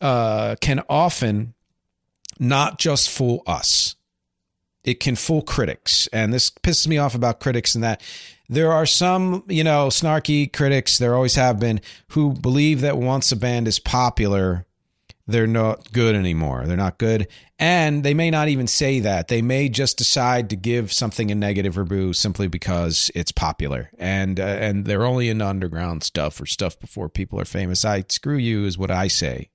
[0.00, 1.54] uh, can often
[2.38, 3.96] not just fool us,
[4.84, 6.08] it can fool critics.
[6.12, 8.02] And this pisses me off about critics in that
[8.48, 13.32] there are some, you know, snarky critics, there always have been, who believe that once
[13.32, 14.64] a band is popular,
[15.28, 16.64] they're not good anymore.
[16.66, 17.28] They're not good.
[17.58, 19.28] And they may not even say that.
[19.28, 23.90] They may just decide to give something a negative review simply because it's popular.
[23.98, 27.84] And uh, and they're only into underground stuff or stuff before people are famous.
[27.84, 29.50] I screw you is what I say.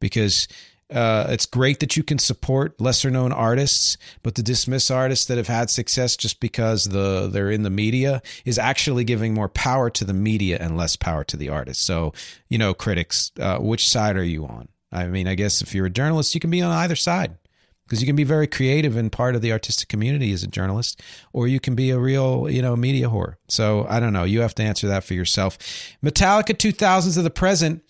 [0.00, 0.46] Because
[0.90, 5.36] uh, it's great that you can support lesser known artists, but to dismiss artists that
[5.36, 9.90] have had success just because the they're in the media is actually giving more power
[9.90, 11.84] to the media and less power to the artist.
[11.84, 12.14] So,
[12.48, 14.68] you know, critics, uh, which side are you on?
[14.90, 17.36] I mean, I guess if you're a journalist, you can be on either side
[17.84, 21.00] because you can be very creative and part of the artistic community as a journalist,
[21.32, 23.36] or you can be a real, you know, media whore.
[23.48, 24.24] So I don't know.
[24.24, 25.58] You have to answer that for yourself.
[26.04, 27.82] Metallica 2000s of the present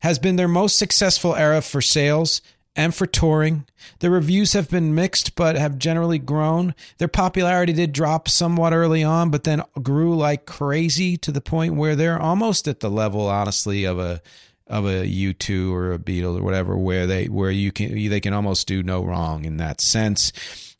[0.00, 2.42] has been their most successful era for sales
[2.76, 3.66] and for touring.
[3.98, 6.74] The reviews have been mixed, but have generally grown.
[6.98, 11.74] Their popularity did drop somewhat early on, but then grew like crazy to the point
[11.74, 14.22] where they're almost at the level, honestly, of a
[14.70, 18.32] of a U2 or a Beatle or whatever, where they where you can they can
[18.32, 20.32] almost do no wrong in that sense.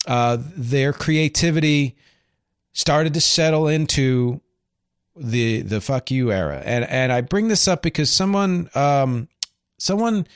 [0.06, 1.96] Uh, their creativity
[2.72, 4.40] started to settle into
[5.16, 9.28] the the fuck you era, and and I bring this up because someone um,
[9.76, 10.26] someone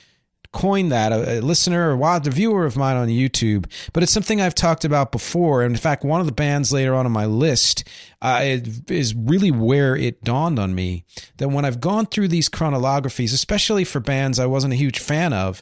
[0.55, 4.41] coined that, a, a listener or a viewer of mine on YouTube, but it's something
[4.41, 5.61] I've talked about before.
[5.61, 7.83] And in fact, one of the bands later on on my list
[8.21, 8.39] uh,
[8.87, 11.03] is really where it dawned on me
[11.37, 15.33] that when I've gone through these chronologies, especially for bands I wasn't a huge fan
[15.33, 15.61] of,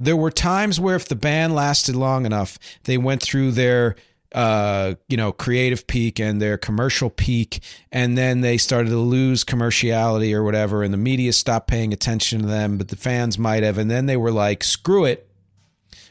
[0.00, 3.96] there were times where if the band lasted long enough, they went through their
[4.34, 7.60] uh, you know, creative peak and their commercial peak,
[7.90, 12.40] and then they started to lose commerciality or whatever, and the media stopped paying attention
[12.40, 15.28] to them, but the fans might have, and then they were like, "Screw it,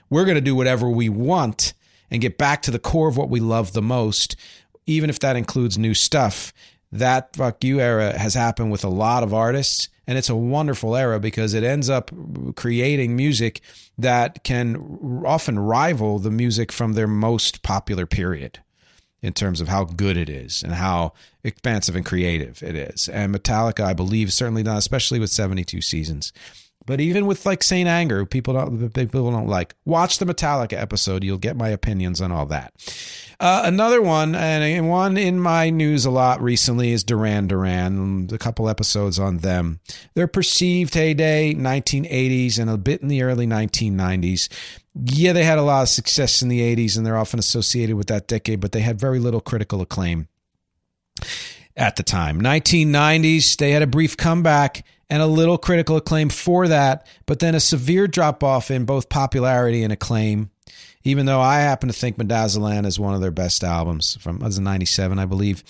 [0.10, 1.74] we're going to do whatever we want
[2.10, 4.36] and get back to the core of what we love the most,
[4.86, 6.54] even if that includes new stuff."
[6.92, 10.96] That fuck you era has happened with a lot of artists, and it's a wonderful
[10.96, 12.10] era because it ends up
[12.56, 13.62] creating music
[13.98, 18.60] that can often rival the music from their most popular period
[19.22, 23.10] in terms of how good it is and how expansive and creative it is.
[23.10, 26.32] And Metallica, I believe, certainly not, especially with 72 seasons,
[26.88, 29.76] But even with like Saint Anger, people don't people don't like.
[29.84, 32.74] Watch the Metallica episode; you'll get my opinions on all that.
[33.42, 38.30] Uh, another one, and one in my news a lot recently, is Duran Duran.
[38.32, 39.82] A couple episodes on them.
[40.16, 44.48] Their perceived heyday, 1980s, and a bit in the early 1990s.
[44.96, 48.08] Yeah, they had a lot of success in the 80s, and they're often associated with
[48.08, 50.30] that decade, but they had very little critical acclaim
[51.76, 52.40] at the time.
[52.42, 57.56] 1990s, they had a brief comeback and a little critical acclaim for that, but then
[57.56, 60.50] a severe drop off in both popularity and acclaim.
[61.04, 64.60] Even though I happen to think Medazzaland is one of their best albums from was
[64.60, 65.64] 97, I believe.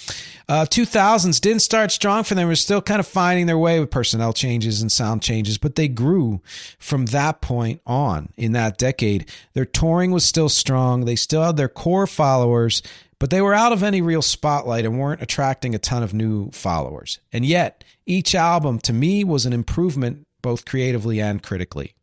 [0.50, 2.48] Uh, 2000s didn't start strong for them.
[2.48, 5.88] Were still kind of finding their way with personnel changes and sound changes, but they
[5.88, 6.42] grew
[6.80, 9.30] from that point on in that decade.
[9.54, 11.06] Their touring was still strong.
[11.06, 12.82] They still had their core followers,
[13.20, 16.50] but they were out of any real spotlight and weren't attracting a ton of new
[16.50, 17.20] followers.
[17.32, 21.94] And yet, each album to me was an improvement both creatively and critically.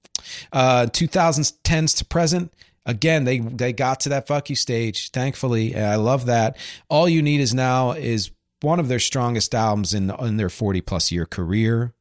[0.52, 2.52] Uh, 2010s to present,
[2.86, 5.10] again they they got to that fuck you stage.
[5.10, 6.56] Thankfully, I love that.
[6.88, 8.30] All you need is now is
[8.60, 11.94] one of their strongest albums in in their 40 plus year career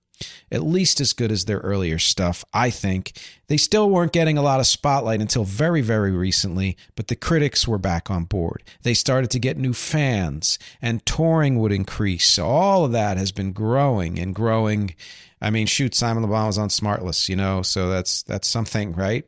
[0.52, 3.14] at least as good as their earlier stuff, I think.
[3.48, 7.68] They still weren't getting a lot of spotlight until very, very recently, but the critics
[7.68, 8.64] were back on board.
[8.84, 12.26] They started to get new fans, and touring would increase.
[12.26, 14.96] So All of that has been growing and growing.
[15.42, 18.94] I mean, shoot, Simon Le Bon was on Smartless, you know, so that's that's something,
[18.94, 19.26] right?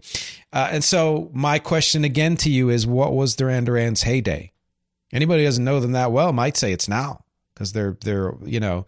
[0.53, 4.53] Uh, and so my question again to you is, what was Duran Duran's heyday?
[5.11, 8.59] Anybody who doesn't know them that well might say it's now because they're they're you
[8.59, 8.85] know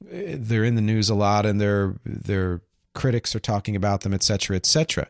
[0.00, 2.60] they're in the news a lot and their their
[2.94, 5.06] critics are talking about them, et cetera, et cetera.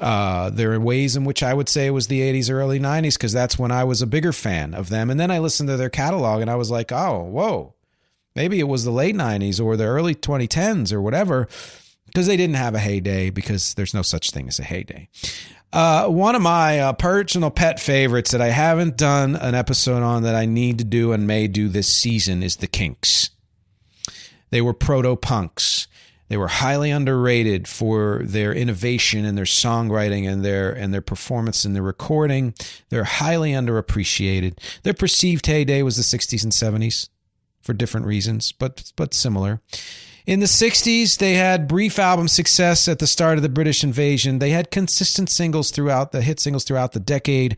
[0.00, 2.80] Uh, there are ways in which I would say it was the 80s or early
[2.80, 5.08] 90s because that's when I was a bigger fan of them.
[5.08, 7.74] And then I listened to their catalog and I was like, oh, whoa,
[8.34, 11.48] maybe it was the late 90s or the early 2010s or whatever
[12.06, 15.08] because they didn't have a heyday because there's no such thing as a heyday.
[15.72, 20.22] Uh, one of my uh, personal pet favorites that I haven't done an episode on
[20.22, 23.30] that I need to do and may do this season is the Kinks.
[24.54, 25.88] They were proto punks.
[26.28, 31.64] They were highly underrated for their innovation and their songwriting and their and their performance
[31.64, 32.54] in the recording.
[32.88, 34.58] They're highly underappreciated.
[34.84, 37.08] Their perceived heyday was the 60s and 70s
[37.62, 39.60] for different reasons, but but similar.
[40.24, 44.38] In the 60s, they had brief album success at the start of the British invasion.
[44.38, 47.56] They had consistent singles throughout the hit singles throughout the decade.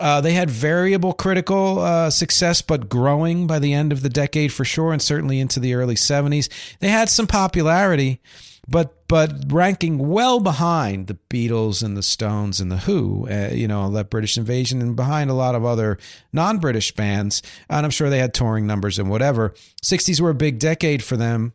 [0.00, 4.52] Uh, they had variable critical uh, success, but growing by the end of the decade
[4.52, 6.48] for sure, and certainly into the early 70s.
[6.80, 8.20] They had some popularity,
[8.66, 13.68] but but ranking well behind the Beatles and the Stones and the Who, uh, you
[13.68, 15.98] know, that British Invasion, and behind a lot of other
[16.32, 17.42] non-British bands.
[17.68, 19.54] And I'm sure they had touring numbers and whatever.
[19.84, 21.52] 60s were a big decade for them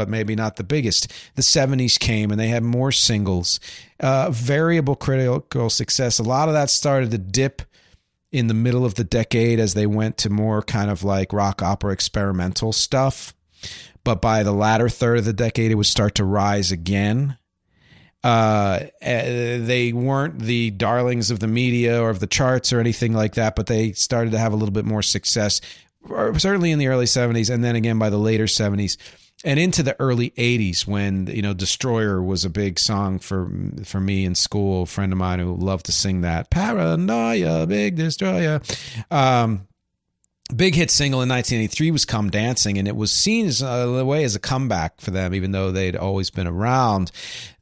[0.00, 1.12] but maybe not the biggest.
[1.34, 3.60] The 70s came and they had more singles,
[4.00, 6.18] uh, variable critical success.
[6.18, 7.60] A lot of that started to dip
[8.32, 11.60] in the middle of the decade as they went to more kind of like rock
[11.60, 13.34] opera experimental stuff.
[14.02, 17.36] But by the latter third of the decade, it would start to rise again.
[18.24, 23.12] Uh, eh, they weren't the darlings of the media or of the charts or anything
[23.12, 25.60] like that, but they started to have a little bit more success,
[26.38, 27.52] certainly in the early 70s.
[27.52, 28.96] And then again by the later 70s
[29.44, 33.50] and into the early 80s when you know destroyer was a big song for
[33.84, 34.82] for me in school.
[34.82, 36.50] A friend of mine who loved to sing that.
[36.50, 38.60] Paranoia big destroyer.
[39.10, 39.66] Um,
[40.54, 44.24] big hit single in 1983 was come dancing and it was seen as a way
[44.24, 47.12] as a comeback for them even though they'd always been around.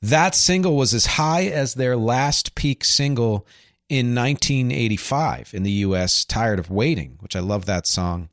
[0.01, 3.47] That single was as high as their last peak single
[3.89, 8.29] in 1985 in the US tired of waiting which i love that song.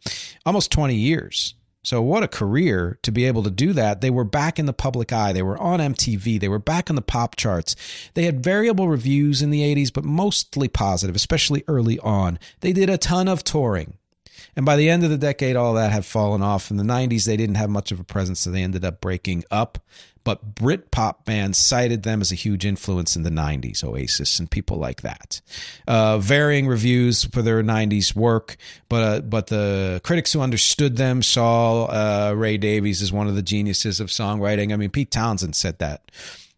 [0.45, 1.54] Almost 20 years
[1.85, 4.01] so, what a career to be able to do that.
[4.01, 5.31] They were back in the public eye.
[5.33, 6.39] They were on MTV.
[6.39, 7.75] They were back on the pop charts.
[8.15, 12.39] They had variable reviews in the 80s, but mostly positive, especially early on.
[12.61, 13.99] They did a ton of touring.
[14.55, 16.71] And by the end of the decade, all that had fallen off.
[16.71, 19.43] In the 90s, they didn't have much of a presence, so they ended up breaking
[19.51, 19.79] up
[20.25, 24.77] but Britpop bands cited them as a huge influence in the 90s, Oasis and people
[24.77, 25.39] like that.
[25.87, 28.57] Uh, varying reviews for their 90s work,
[28.89, 33.35] but uh, but the critics who understood them saw uh, Ray Davies as one of
[33.35, 34.73] the geniuses of songwriting.
[34.73, 36.11] I mean, Pete Townshend said that.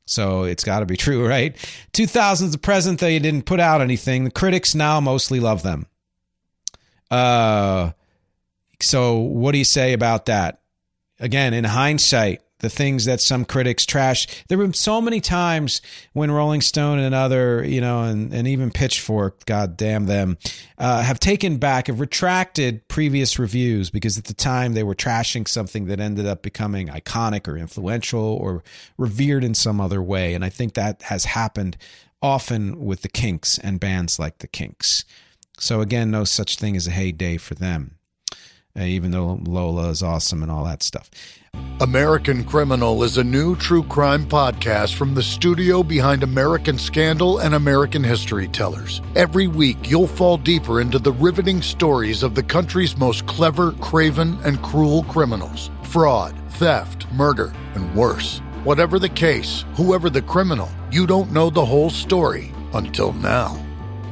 [0.06, 1.56] So it's got to be true, right?
[1.92, 4.24] 2000s to present, they didn't put out anything.
[4.24, 5.88] The critics now mostly love them.
[7.10, 7.92] Uh,
[8.82, 10.62] so what do you say about that?
[11.20, 14.28] Again, in hindsight, the things that some critics trash.
[14.48, 15.82] There were so many times
[16.14, 20.38] when Rolling Stone and other, you know, and, and even Pitchfork, God damn them,
[20.78, 25.48] uh, have taken back, have retracted previous reviews because at the time they were trashing
[25.48, 28.64] something that ended up becoming iconic or influential or
[28.98, 30.34] revered in some other way.
[30.34, 31.78] And I think that has happened
[32.22, 35.06] often with the Kinks and bands like the Kinks.
[35.60, 37.98] So again, no such thing as a heyday for them,
[38.78, 41.10] uh, even though Lola is awesome and all that stuff.
[41.80, 47.56] American Criminal is a new true crime podcast from the studio behind American Scandal and
[47.56, 49.02] American History Tellers.
[49.16, 54.40] Every week, you'll fall deeper into the riveting stories of the country's most clever, craven,
[54.44, 58.40] and cruel criminals fraud, theft, murder, and worse.
[58.64, 63.67] Whatever the case, whoever the criminal, you don't know the whole story until now.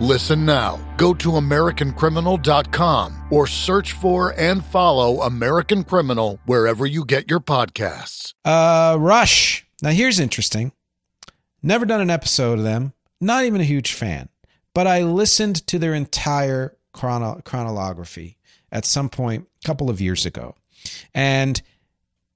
[0.00, 0.80] Listen now.
[0.96, 8.32] Go to AmericanCriminal.com or search for and follow American Criminal wherever you get your podcasts.
[8.42, 9.66] Uh, Rush.
[9.82, 10.72] Now, here's interesting.
[11.62, 12.94] Never done an episode of them.
[13.20, 14.30] Not even a huge fan.
[14.74, 18.38] But I listened to their entire chrono- chronology
[18.72, 20.54] at some point a couple of years ago.
[21.12, 21.60] And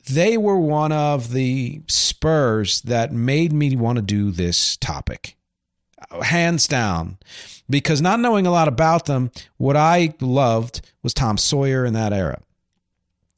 [0.06, 5.38] they were one of the spurs that made me want to do this topic.
[6.22, 7.18] Hands down
[7.68, 12.12] because not knowing a lot about them, what I loved was Tom Sawyer in that
[12.12, 12.40] era.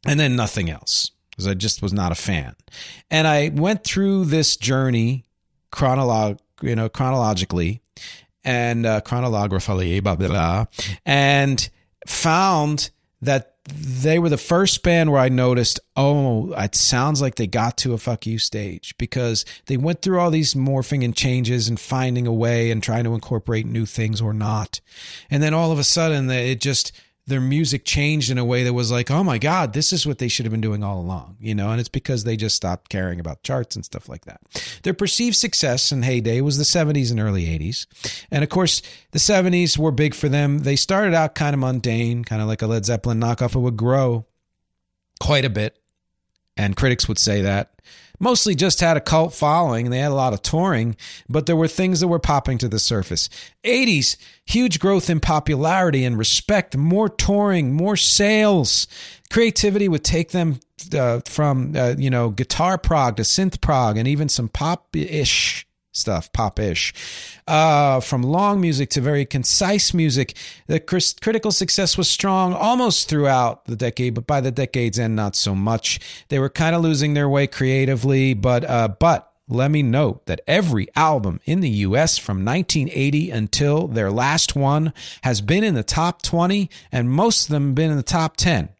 [0.06, 2.54] And then nothing else because I just was not a fan.
[3.10, 5.24] And I went through this journey
[5.72, 7.82] chronolog- you know, chronologically
[8.44, 10.66] and uh, chronologically, blah, blah, blah,
[11.04, 11.68] and
[12.06, 17.46] found that they were the first band where I noticed, oh, it sounds like they
[17.46, 21.68] got to a fuck you stage because they went through all these morphing and changes
[21.68, 24.80] and finding a way and trying to incorporate new things or not.
[25.30, 26.92] And then all of a sudden, it just
[27.26, 30.18] their music changed in a way that was like, oh my God, this is what
[30.18, 32.88] they should have been doing all along, you know, and it's because they just stopped
[32.88, 34.40] caring about charts and stuff like that.
[34.84, 37.86] Their perceived success and heyday was the 70s and early 80s.
[38.30, 40.60] And of course, the 70s were big for them.
[40.60, 43.56] They started out kind of mundane, kind of like a Led Zeppelin knockoff.
[43.56, 44.26] It would grow
[45.18, 45.76] quite a bit.
[46.56, 47.76] And critics would say that
[48.18, 50.96] mostly just had a cult following and they had a lot of touring,
[51.28, 53.28] but there were things that were popping to the surface.
[53.64, 58.86] 80s, huge growth in popularity and respect, more touring, more sales.
[59.30, 60.60] Creativity would take them
[60.96, 65.65] uh, from, uh, you know, guitar prog to synth prog and even some pop ish
[65.96, 66.92] stuff, pop-ish.
[67.46, 70.36] Uh, from long music to very concise music,
[70.66, 75.36] the critical success was strong almost throughout the decade, but by the decade's end, not
[75.36, 76.00] so much.
[76.28, 80.40] They were kind of losing their way creatively, but uh, but let me note that
[80.46, 84.92] every album in the US from 1980 until their last one
[85.22, 88.70] has been in the top 20, and most of them been in the top 10.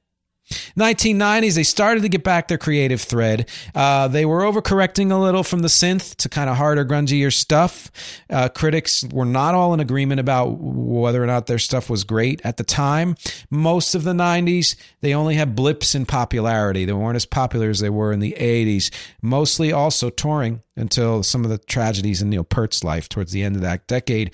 [0.76, 3.48] 1990s, they started to get back their creative thread.
[3.74, 7.90] Uh, they were overcorrecting a little from the synth to kind of harder, grungier stuff.
[8.30, 12.40] Uh, critics were not all in agreement about whether or not their stuff was great
[12.44, 13.16] at the time.
[13.50, 16.84] Most of the 90s, they only had blips in popularity.
[16.84, 18.92] They weren't as popular as they were in the 80s.
[19.20, 23.56] Mostly also touring until some of the tragedies in Neil Peart's life towards the end
[23.56, 24.32] of that decade.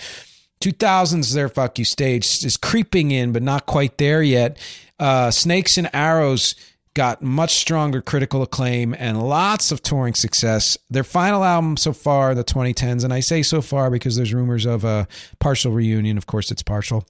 [0.62, 4.58] 2000s, their fuck you stage is creeping in, but not quite there yet.
[5.02, 6.54] Uh, Snakes and Arrows
[6.94, 10.78] got much stronger critical acclaim and lots of touring success.
[10.90, 14.64] Their final album so far, the 2010s, and I say so far because there's rumors
[14.64, 15.08] of a
[15.40, 16.16] partial reunion.
[16.18, 17.04] Of course, it's partial.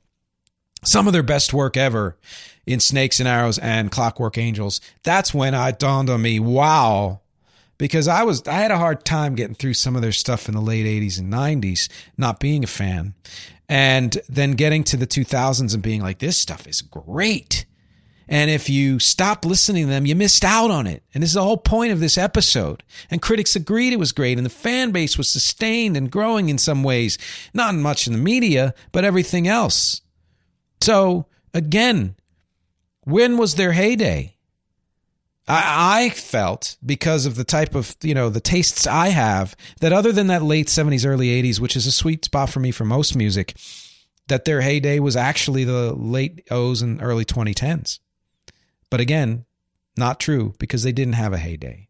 [0.82, 2.16] Some of their best work ever
[2.64, 4.80] in Snakes and Arrows and Clockwork Angels.
[5.02, 7.20] That's when I dawned on me, wow,
[7.76, 10.54] because I was I had a hard time getting through some of their stuff in
[10.54, 13.12] the late 80s and 90s, not being a fan.
[13.68, 17.66] And then getting to the 2000s and being like this stuff is great.
[18.28, 21.02] And if you stopped listening to them, you missed out on it.
[21.12, 22.82] And this is the whole point of this episode.
[23.10, 24.38] And critics agreed it was great.
[24.38, 27.18] And the fan base was sustained and growing in some ways,
[27.52, 30.00] not much in the media, but everything else.
[30.80, 32.16] So again,
[33.04, 34.36] when was their heyday?
[35.48, 39.92] I, I felt because of the type of, you know, the tastes I have that
[39.92, 42.84] other than that late 70s, early 80s, which is a sweet spot for me for
[42.84, 43.56] most music,
[44.28, 47.98] that their heyday was actually the late O's and early 2010s.
[48.92, 49.46] But again,
[49.96, 51.88] not true because they didn't have a heyday.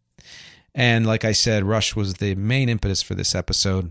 [0.72, 3.90] And like I said, Rush was the main impetus for this episode.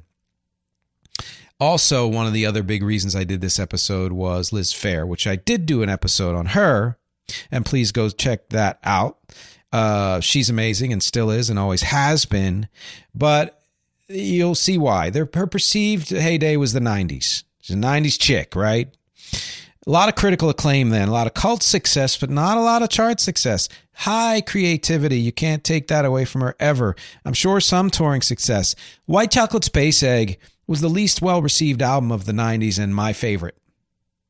[1.59, 5.27] Also, one of the other big reasons I did this episode was Liz Phair, which
[5.27, 6.97] I did do an episode on her.
[7.51, 9.19] And please go check that out.
[9.73, 12.69] Uh, she's amazing and still is and always has been.
[13.13, 13.61] But
[14.07, 15.09] you'll see why.
[15.09, 17.43] Their, her perceived heyday was the 90s.
[17.59, 18.87] She's a 90s chick, right?
[19.87, 22.83] A lot of critical acclaim then, a lot of cult success, but not a lot
[22.83, 23.67] of chart success.
[23.93, 25.19] High creativity.
[25.19, 26.95] You can't take that away from her ever.
[27.25, 28.75] I'm sure some touring success.
[29.05, 33.11] White Chocolate Space Egg was the least well received album of the 90s and my
[33.11, 33.57] favorite.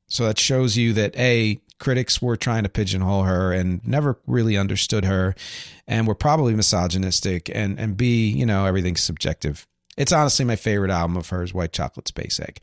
[0.08, 4.56] So that shows you that A, critics were trying to pigeonhole her and never really
[4.56, 5.36] understood her
[5.88, 9.68] and were probably misogynistic and and B, you know, everything's subjective.
[9.98, 12.60] It's honestly my favorite album of hers, White Chocolate Space Egg.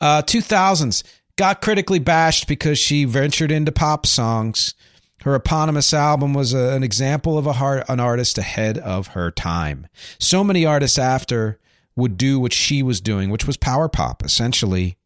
[0.00, 1.02] Uh, 2000s
[1.38, 4.74] got critically bashed because she ventured into pop songs.
[5.22, 9.30] Her eponymous album was a, an example of a heart, an artist ahead of her
[9.30, 9.86] time.
[10.18, 11.58] So many artists after
[11.96, 14.96] would do what she was doing, which was power pop, essentially,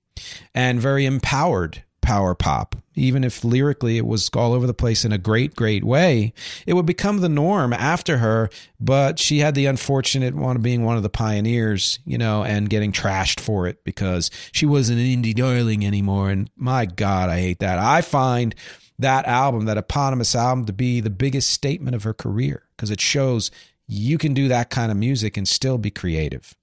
[0.55, 2.77] and very empowered power pop.
[2.95, 6.35] Even if lyrically it was all over the place in a great, great way,
[6.67, 8.51] it would become the norm after her.
[8.79, 12.69] But she had the unfortunate one of being one of the pioneers, you know, and
[12.69, 16.31] getting trashed for it because she wasn't an indie darling anymore.
[16.31, 17.79] And my God, I hate that.
[17.79, 18.55] I find
[18.99, 23.01] that album, that eponymous album, to be the biggest statement of her career because it
[23.01, 23.51] shows
[23.87, 26.55] you can do that kind of music and still be creative.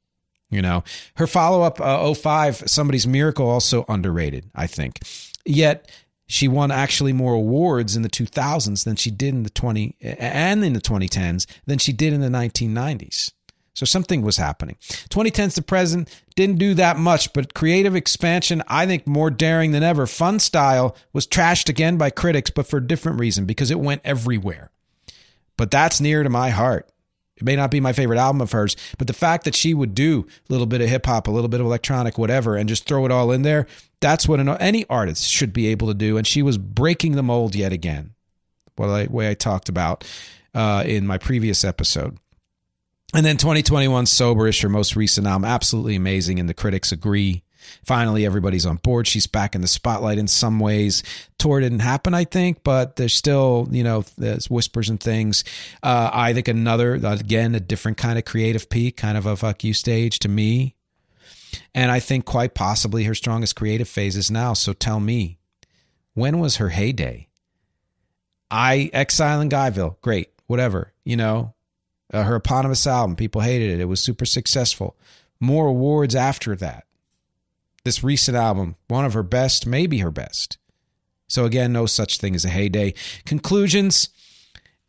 [0.50, 0.84] You know,
[1.16, 5.00] her follow up uh, 05, Somebody's Miracle, also underrated, I think.
[5.50, 5.90] Yet
[6.28, 10.64] she won actually more awards in the 2000s than she did in the 20 and
[10.64, 13.32] in the 2010s than she did in the 1990s.
[13.74, 14.78] So something was happening.
[15.10, 19.82] 2010s to present didn't do that much, but creative expansion, I think more daring than
[19.82, 20.06] ever.
[20.06, 24.70] Funstyle was trashed again by critics, but for a different reason because it went everywhere.
[25.58, 26.92] But that's near to my heart.
[27.40, 29.96] It may not be my favorite album of hers, but the fact that she would
[29.96, 32.86] do a little bit of hip hop, a little bit of electronic, whatever, and just
[32.86, 33.66] throw it all in there,
[34.02, 36.18] that's what an, any artist should be able to do.
[36.18, 38.12] And she was breaking the mold yet again,
[38.76, 40.06] what I, way I talked about
[40.54, 42.18] uh, in my previous episode.
[43.14, 47.44] And then 2021 Soberish, her most recent album, absolutely amazing, and the critics agree.
[47.84, 49.08] Finally, everybody's on board.
[49.08, 51.04] She's back in the spotlight in some ways.
[51.38, 55.44] Tour didn't happen, I think, but there's still, you know, there's whispers and things.
[55.84, 59.64] Uh, I think another, again, a different kind of creative peak, kind of a fuck
[59.64, 60.76] you stage to me.
[61.74, 64.54] And I think quite possibly her strongest creative phase is now.
[64.54, 65.40] So tell me,
[66.14, 67.28] when was her heyday?
[68.52, 71.54] I, Exile in Guyville, great, whatever, you know.
[72.12, 73.80] Uh, her eponymous album, people hated it.
[73.80, 74.98] It was super successful.
[75.40, 76.86] More awards after that
[77.84, 80.58] this recent album, one of her best, maybe her best.
[81.28, 82.94] So again, no such thing as a heyday.
[83.26, 84.10] Conclusions.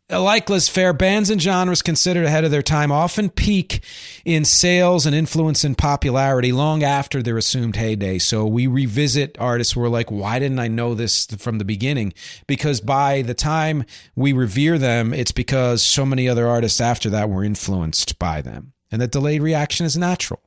[0.09, 3.81] Like Phair, bands and genres considered ahead of their time often peak
[4.25, 8.17] in sales and influence and popularity long after their assumed heyday.
[8.19, 12.11] So we revisit artists who are like, why didn't I know this from the beginning?
[12.45, 17.29] Because by the time we revere them, it's because so many other artists after that
[17.29, 18.73] were influenced by them.
[18.91, 20.41] And that delayed reaction is natural.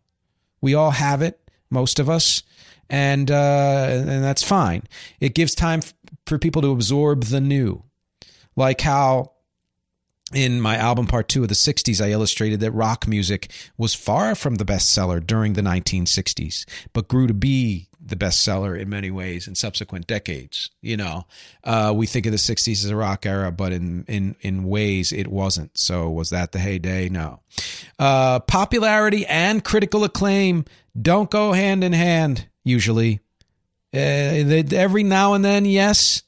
[0.60, 1.40] We all have it
[1.74, 2.42] most of us,
[2.88, 4.84] and uh, and that's fine.
[5.20, 5.82] It gives time
[6.26, 7.82] for people to absorb the new,
[8.56, 9.34] like how
[10.32, 14.34] in my album part two of the 60s, I illustrated that rock music was far
[14.34, 19.48] from the bestseller during the 1960s, but grew to be the bestseller in many ways
[19.48, 20.70] in subsequent decades.
[20.82, 21.24] You know,
[21.62, 25.12] uh, we think of the 60s as a rock era, but in, in, in ways
[25.12, 25.78] it wasn't.
[25.78, 27.08] So was that the heyday?
[27.08, 27.40] No.
[27.98, 30.64] Uh, popularity and critical acclaim
[31.00, 33.20] don't go hand in hand usually.
[33.92, 36.22] Uh, every now and then, yes,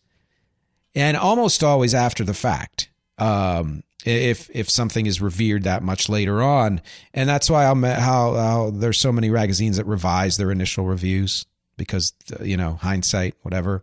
[0.94, 2.90] and almost always after the fact.
[3.18, 6.80] Um, if if something is revered that much later on,
[7.12, 11.44] and that's why I'm how, how there's so many magazines that revise their initial reviews
[11.76, 13.82] because uh, you know hindsight, whatever.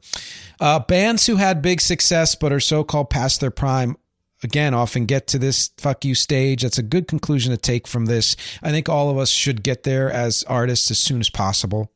[0.61, 3.97] Uh, bands who had big success but are so-called past their prime
[4.44, 6.64] again often get to this fuck you stage.
[6.64, 8.36] That's a good conclusion to take from this.
[8.62, 11.91] I think all of us should get there as artists as soon as possible.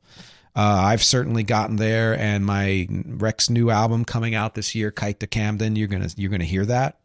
[0.56, 5.20] Uh, I've certainly gotten there, and my Rex new album coming out this year, "Kite
[5.20, 6.98] to Camden," you're gonna you're gonna hear that,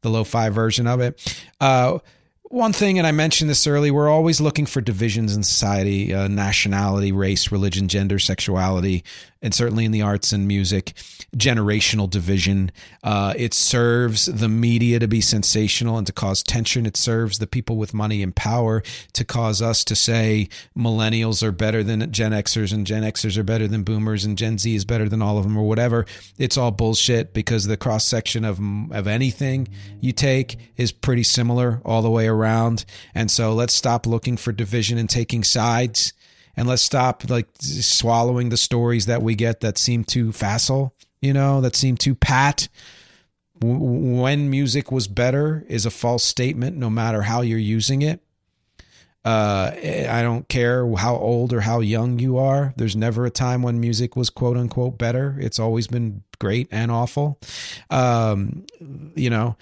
[0.00, 1.36] the lo-fi version of it.
[1.60, 1.98] Uh,
[2.44, 6.28] one thing, and I mentioned this early, we're always looking for divisions in society, uh,
[6.28, 9.02] nationality, race, religion, gender, sexuality.
[9.44, 10.94] And certainly in the arts and music,
[11.36, 12.72] generational division.
[13.02, 16.86] Uh, it serves the media to be sensational and to cause tension.
[16.86, 18.82] It serves the people with money and power
[19.12, 23.44] to cause us to say millennials are better than Gen Xers and Gen Xers are
[23.44, 26.06] better than boomers and Gen Z is better than all of them or whatever.
[26.38, 28.58] It's all bullshit because the cross section of,
[28.90, 29.68] of anything
[30.00, 32.86] you take is pretty similar all the way around.
[33.14, 36.14] And so let's stop looking for division and taking sides
[36.56, 41.32] and let's stop like swallowing the stories that we get that seem too facile, you
[41.32, 42.68] know, that seem too pat.
[43.60, 48.20] When music was better is a false statement, no matter how you're using it.
[49.24, 49.72] Uh,
[50.10, 52.74] I don't care how old or how young you are.
[52.76, 55.36] There's never a time when music was quote unquote better.
[55.40, 57.38] It's always been great and awful.
[57.88, 58.66] Um,
[59.14, 59.56] you know,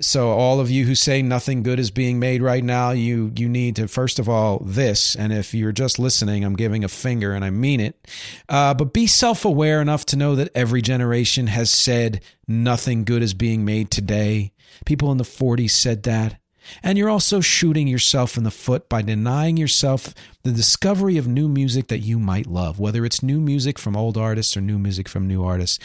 [0.00, 3.48] so all of you who say nothing good is being made right now you you
[3.48, 7.32] need to first of all this and if you're just listening i'm giving a finger
[7.32, 8.08] and i mean it.
[8.48, 13.34] Uh, but be self-aware enough to know that every generation has said nothing good is
[13.34, 14.52] being made today.
[14.84, 16.38] People in the 40s said that.
[16.82, 20.14] And you're also shooting yourself in the foot by denying yourself
[20.44, 24.16] the discovery of new music that you might love whether it's new music from old
[24.16, 25.78] artists or new music from new artists.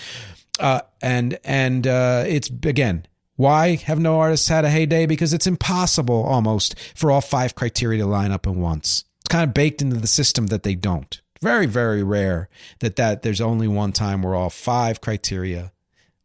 [0.60, 3.06] Uh, and and uh, it's again
[3.40, 5.06] why have no artists had a heyday?
[5.06, 9.06] Because it's impossible almost for all five criteria to line up at once.
[9.22, 11.22] It's kind of baked into the system that they don't.
[11.42, 15.72] Very, very rare that, that there's only one time where all five criteria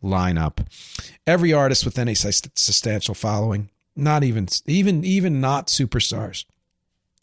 [0.02, 0.60] line up.
[1.24, 6.46] Every artist with any substantial following, not even even even not superstars,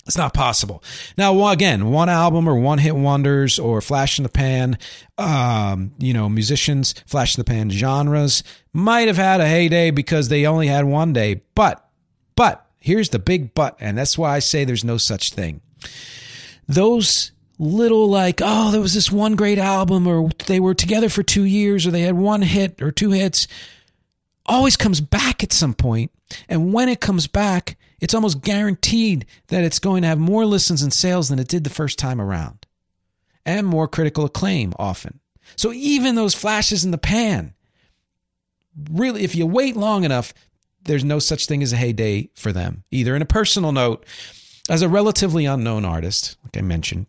[0.08, 0.84] it's not possible.
[1.18, 4.78] Now, again, one album or one hit wonders or flash in the pan,
[5.18, 8.44] um, you know, musicians, flash in the pan genres
[8.74, 11.44] might have had a heyday because they only had one day.
[11.54, 11.88] But,
[12.36, 15.62] but here's the big but, and that's why I say there's no such thing.
[16.68, 21.22] Those little like, oh, there was this one great album, or they were together for
[21.22, 23.48] two years, or they had one hit or two hits,
[24.52, 26.12] always comes back at some point.
[26.48, 30.82] And when it comes back, it's almost guaranteed that it's going to have more listens
[30.82, 32.66] and sales than it did the first time around,
[33.46, 35.20] and more critical acclaim often.
[35.56, 37.54] So even those flashes in the pan,
[38.90, 40.34] really, if you wait long enough,
[40.84, 44.06] there's no such thing as a heyday for them, either in a personal note,
[44.70, 47.08] as a relatively unknown artist, like I mentioned,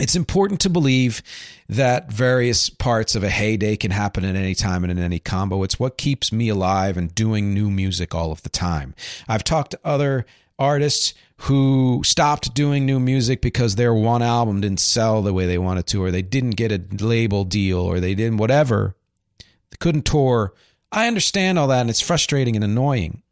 [0.00, 1.22] it's important to believe
[1.68, 5.62] that various parts of a heyday can happen at any time and in any combo.
[5.62, 8.94] It's what keeps me alive and doing new music all of the time.
[9.28, 10.26] I've talked to other
[10.58, 15.58] artists who stopped doing new music because their one album didn't sell the way they
[15.58, 18.94] wanted to, or they didn't get a label deal, or they didn't whatever.
[19.38, 20.52] They couldn't tour.
[20.92, 23.22] I understand all that, and it's frustrating and annoying.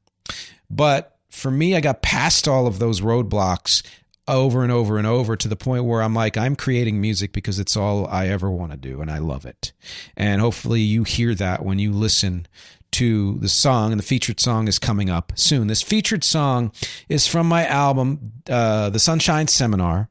[0.70, 3.82] But for me, I got past all of those roadblocks
[4.29, 7.59] over and over and over to the point where I'm like, I'm creating music because
[7.59, 9.72] it's all I ever want to do and I love it.
[10.16, 12.47] And hopefully you hear that when you listen
[12.93, 15.66] to the song, and the featured song is coming up soon.
[15.66, 16.72] This featured song
[17.09, 20.09] is from my album, uh, The Sunshine Seminar,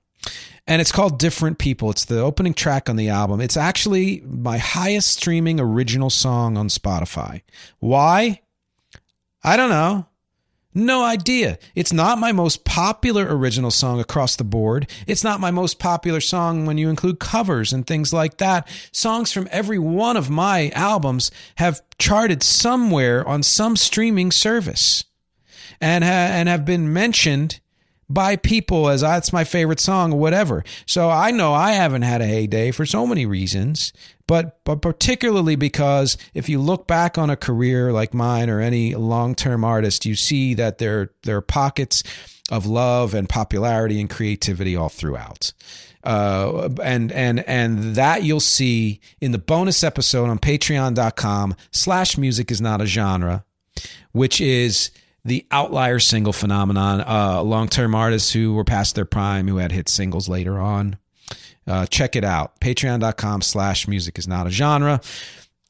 [0.67, 1.89] and it's called Different People.
[1.89, 3.41] It's the opening track on the album.
[3.41, 7.41] It's actually my highest streaming original song on Spotify.
[7.79, 8.41] Why?
[9.43, 10.06] I don't know.
[10.77, 11.57] No idea.
[11.73, 14.87] It's not my most popular original song across the board.
[15.07, 18.67] It's not my most popular song when you include covers and things like that.
[18.91, 25.03] Songs from every one of my albums have charted somewhere on some streaming service
[25.81, 27.59] and, ha- and have been mentioned
[28.07, 30.63] by people as ah, that's my favorite song or whatever.
[30.85, 33.93] So I know I haven't had a heyday for so many reasons,
[34.27, 38.93] but but particularly because if you look back on a career like mine or any
[38.95, 42.03] long-term artist, you see that there there are pockets
[42.51, 45.53] of love and popularity and creativity all throughout.
[46.03, 52.51] Uh, and and and that you'll see in the bonus episode on patreon.com slash music
[52.51, 53.43] is not a genre
[54.13, 54.91] which is
[55.25, 59.89] the outlier single phenomenon uh, long-term artists who were past their prime who had hit
[59.89, 60.95] singles later on
[61.67, 62.59] uh, check it out.
[62.59, 65.01] Patreon.com slash music is not a genre.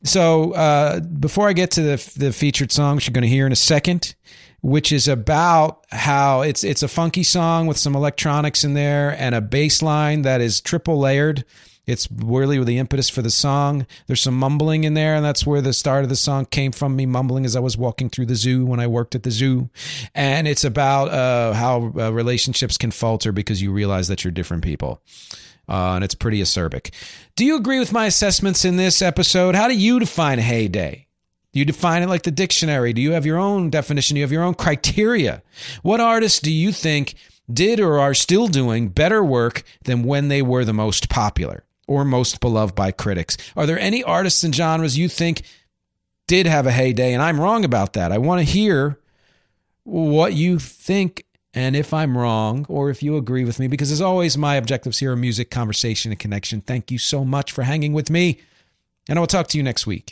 [0.03, 3.45] So uh, before I get to the, the featured song, which you're going to hear
[3.45, 4.15] in a second,
[4.61, 9.33] which is about how it's it's a funky song with some electronics in there and
[9.35, 11.45] a bass line that is triple layered.
[11.85, 13.87] It's really the impetus for the song.
[14.07, 16.97] There's some mumbling in there, and that's where the start of the song came from.
[16.97, 19.69] Me mumbling as I was walking through the zoo when I worked at the zoo,
[20.13, 24.63] and it's about uh, how uh, relationships can falter because you realize that you're different
[24.63, 25.01] people
[25.69, 26.91] uh, and it's pretty acerbic.
[27.35, 29.55] Do you agree with my assessments in this episode?
[29.55, 31.07] How do you define heyday?
[31.53, 32.93] Do you define it like the dictionary?
[32.93, 34.15] Do you have your own definition?
[34.15, 35.41] Do you have your own criteria?
[35.81, 37.15] What artists do you think
[37.51, 42.03] did or are still doing better work than when they were the most popular or
[42.05, 43.37] most beloved by critics?
[43.55, 45.43] Are there any artists and genres you think
[46.27, 47.13] did have a heyday?
[47.13, 48.11] And I'm wrong about that.
[48.11, 48.99] I want to hear
[49.83, 51.23] what you think
[51.57, 54.99] and if I'm wrong, or if you agree with me, because as always, my objectives
[54.99, 56.61] here are music, conversation, and connection.
[56.61, 58.41] Thank you so much for hanging with me,
[59.09, 60.11] and I will talk to you next week.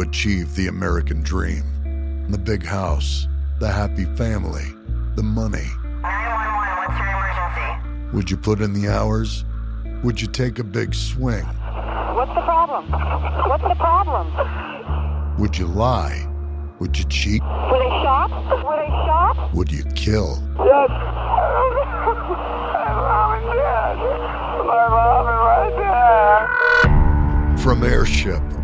[0.00, 1.64] achieve the American dream
[2.30, 3.26] the big house,
[3.58, 4.66] the happy family,
[5.16, 5.66] the money.
[6.02, 8.16] 911, what's your emergency?
[8.16, 9.44] Would you put in the hours?
[10.04, 11.44] Would you take a big swing?
[11.44, 12.90] What's the problem?
[13.48, 15.38] What's the problem?
[15.38, 16.26] Would you lie?
[16.78, 17.42] Would you cheat?
[17.42, 18.30] Would I shop?
[18.30, 19.54] Would I shop?
[19.54, 20.42] Would you kill?
[20.58, 20.90] Yes.
[22.72, 23.44] My mom and.
[24.66, 25.74] My mom right
[27.48, 27.58] there.
[27.58, 28.42] From Airship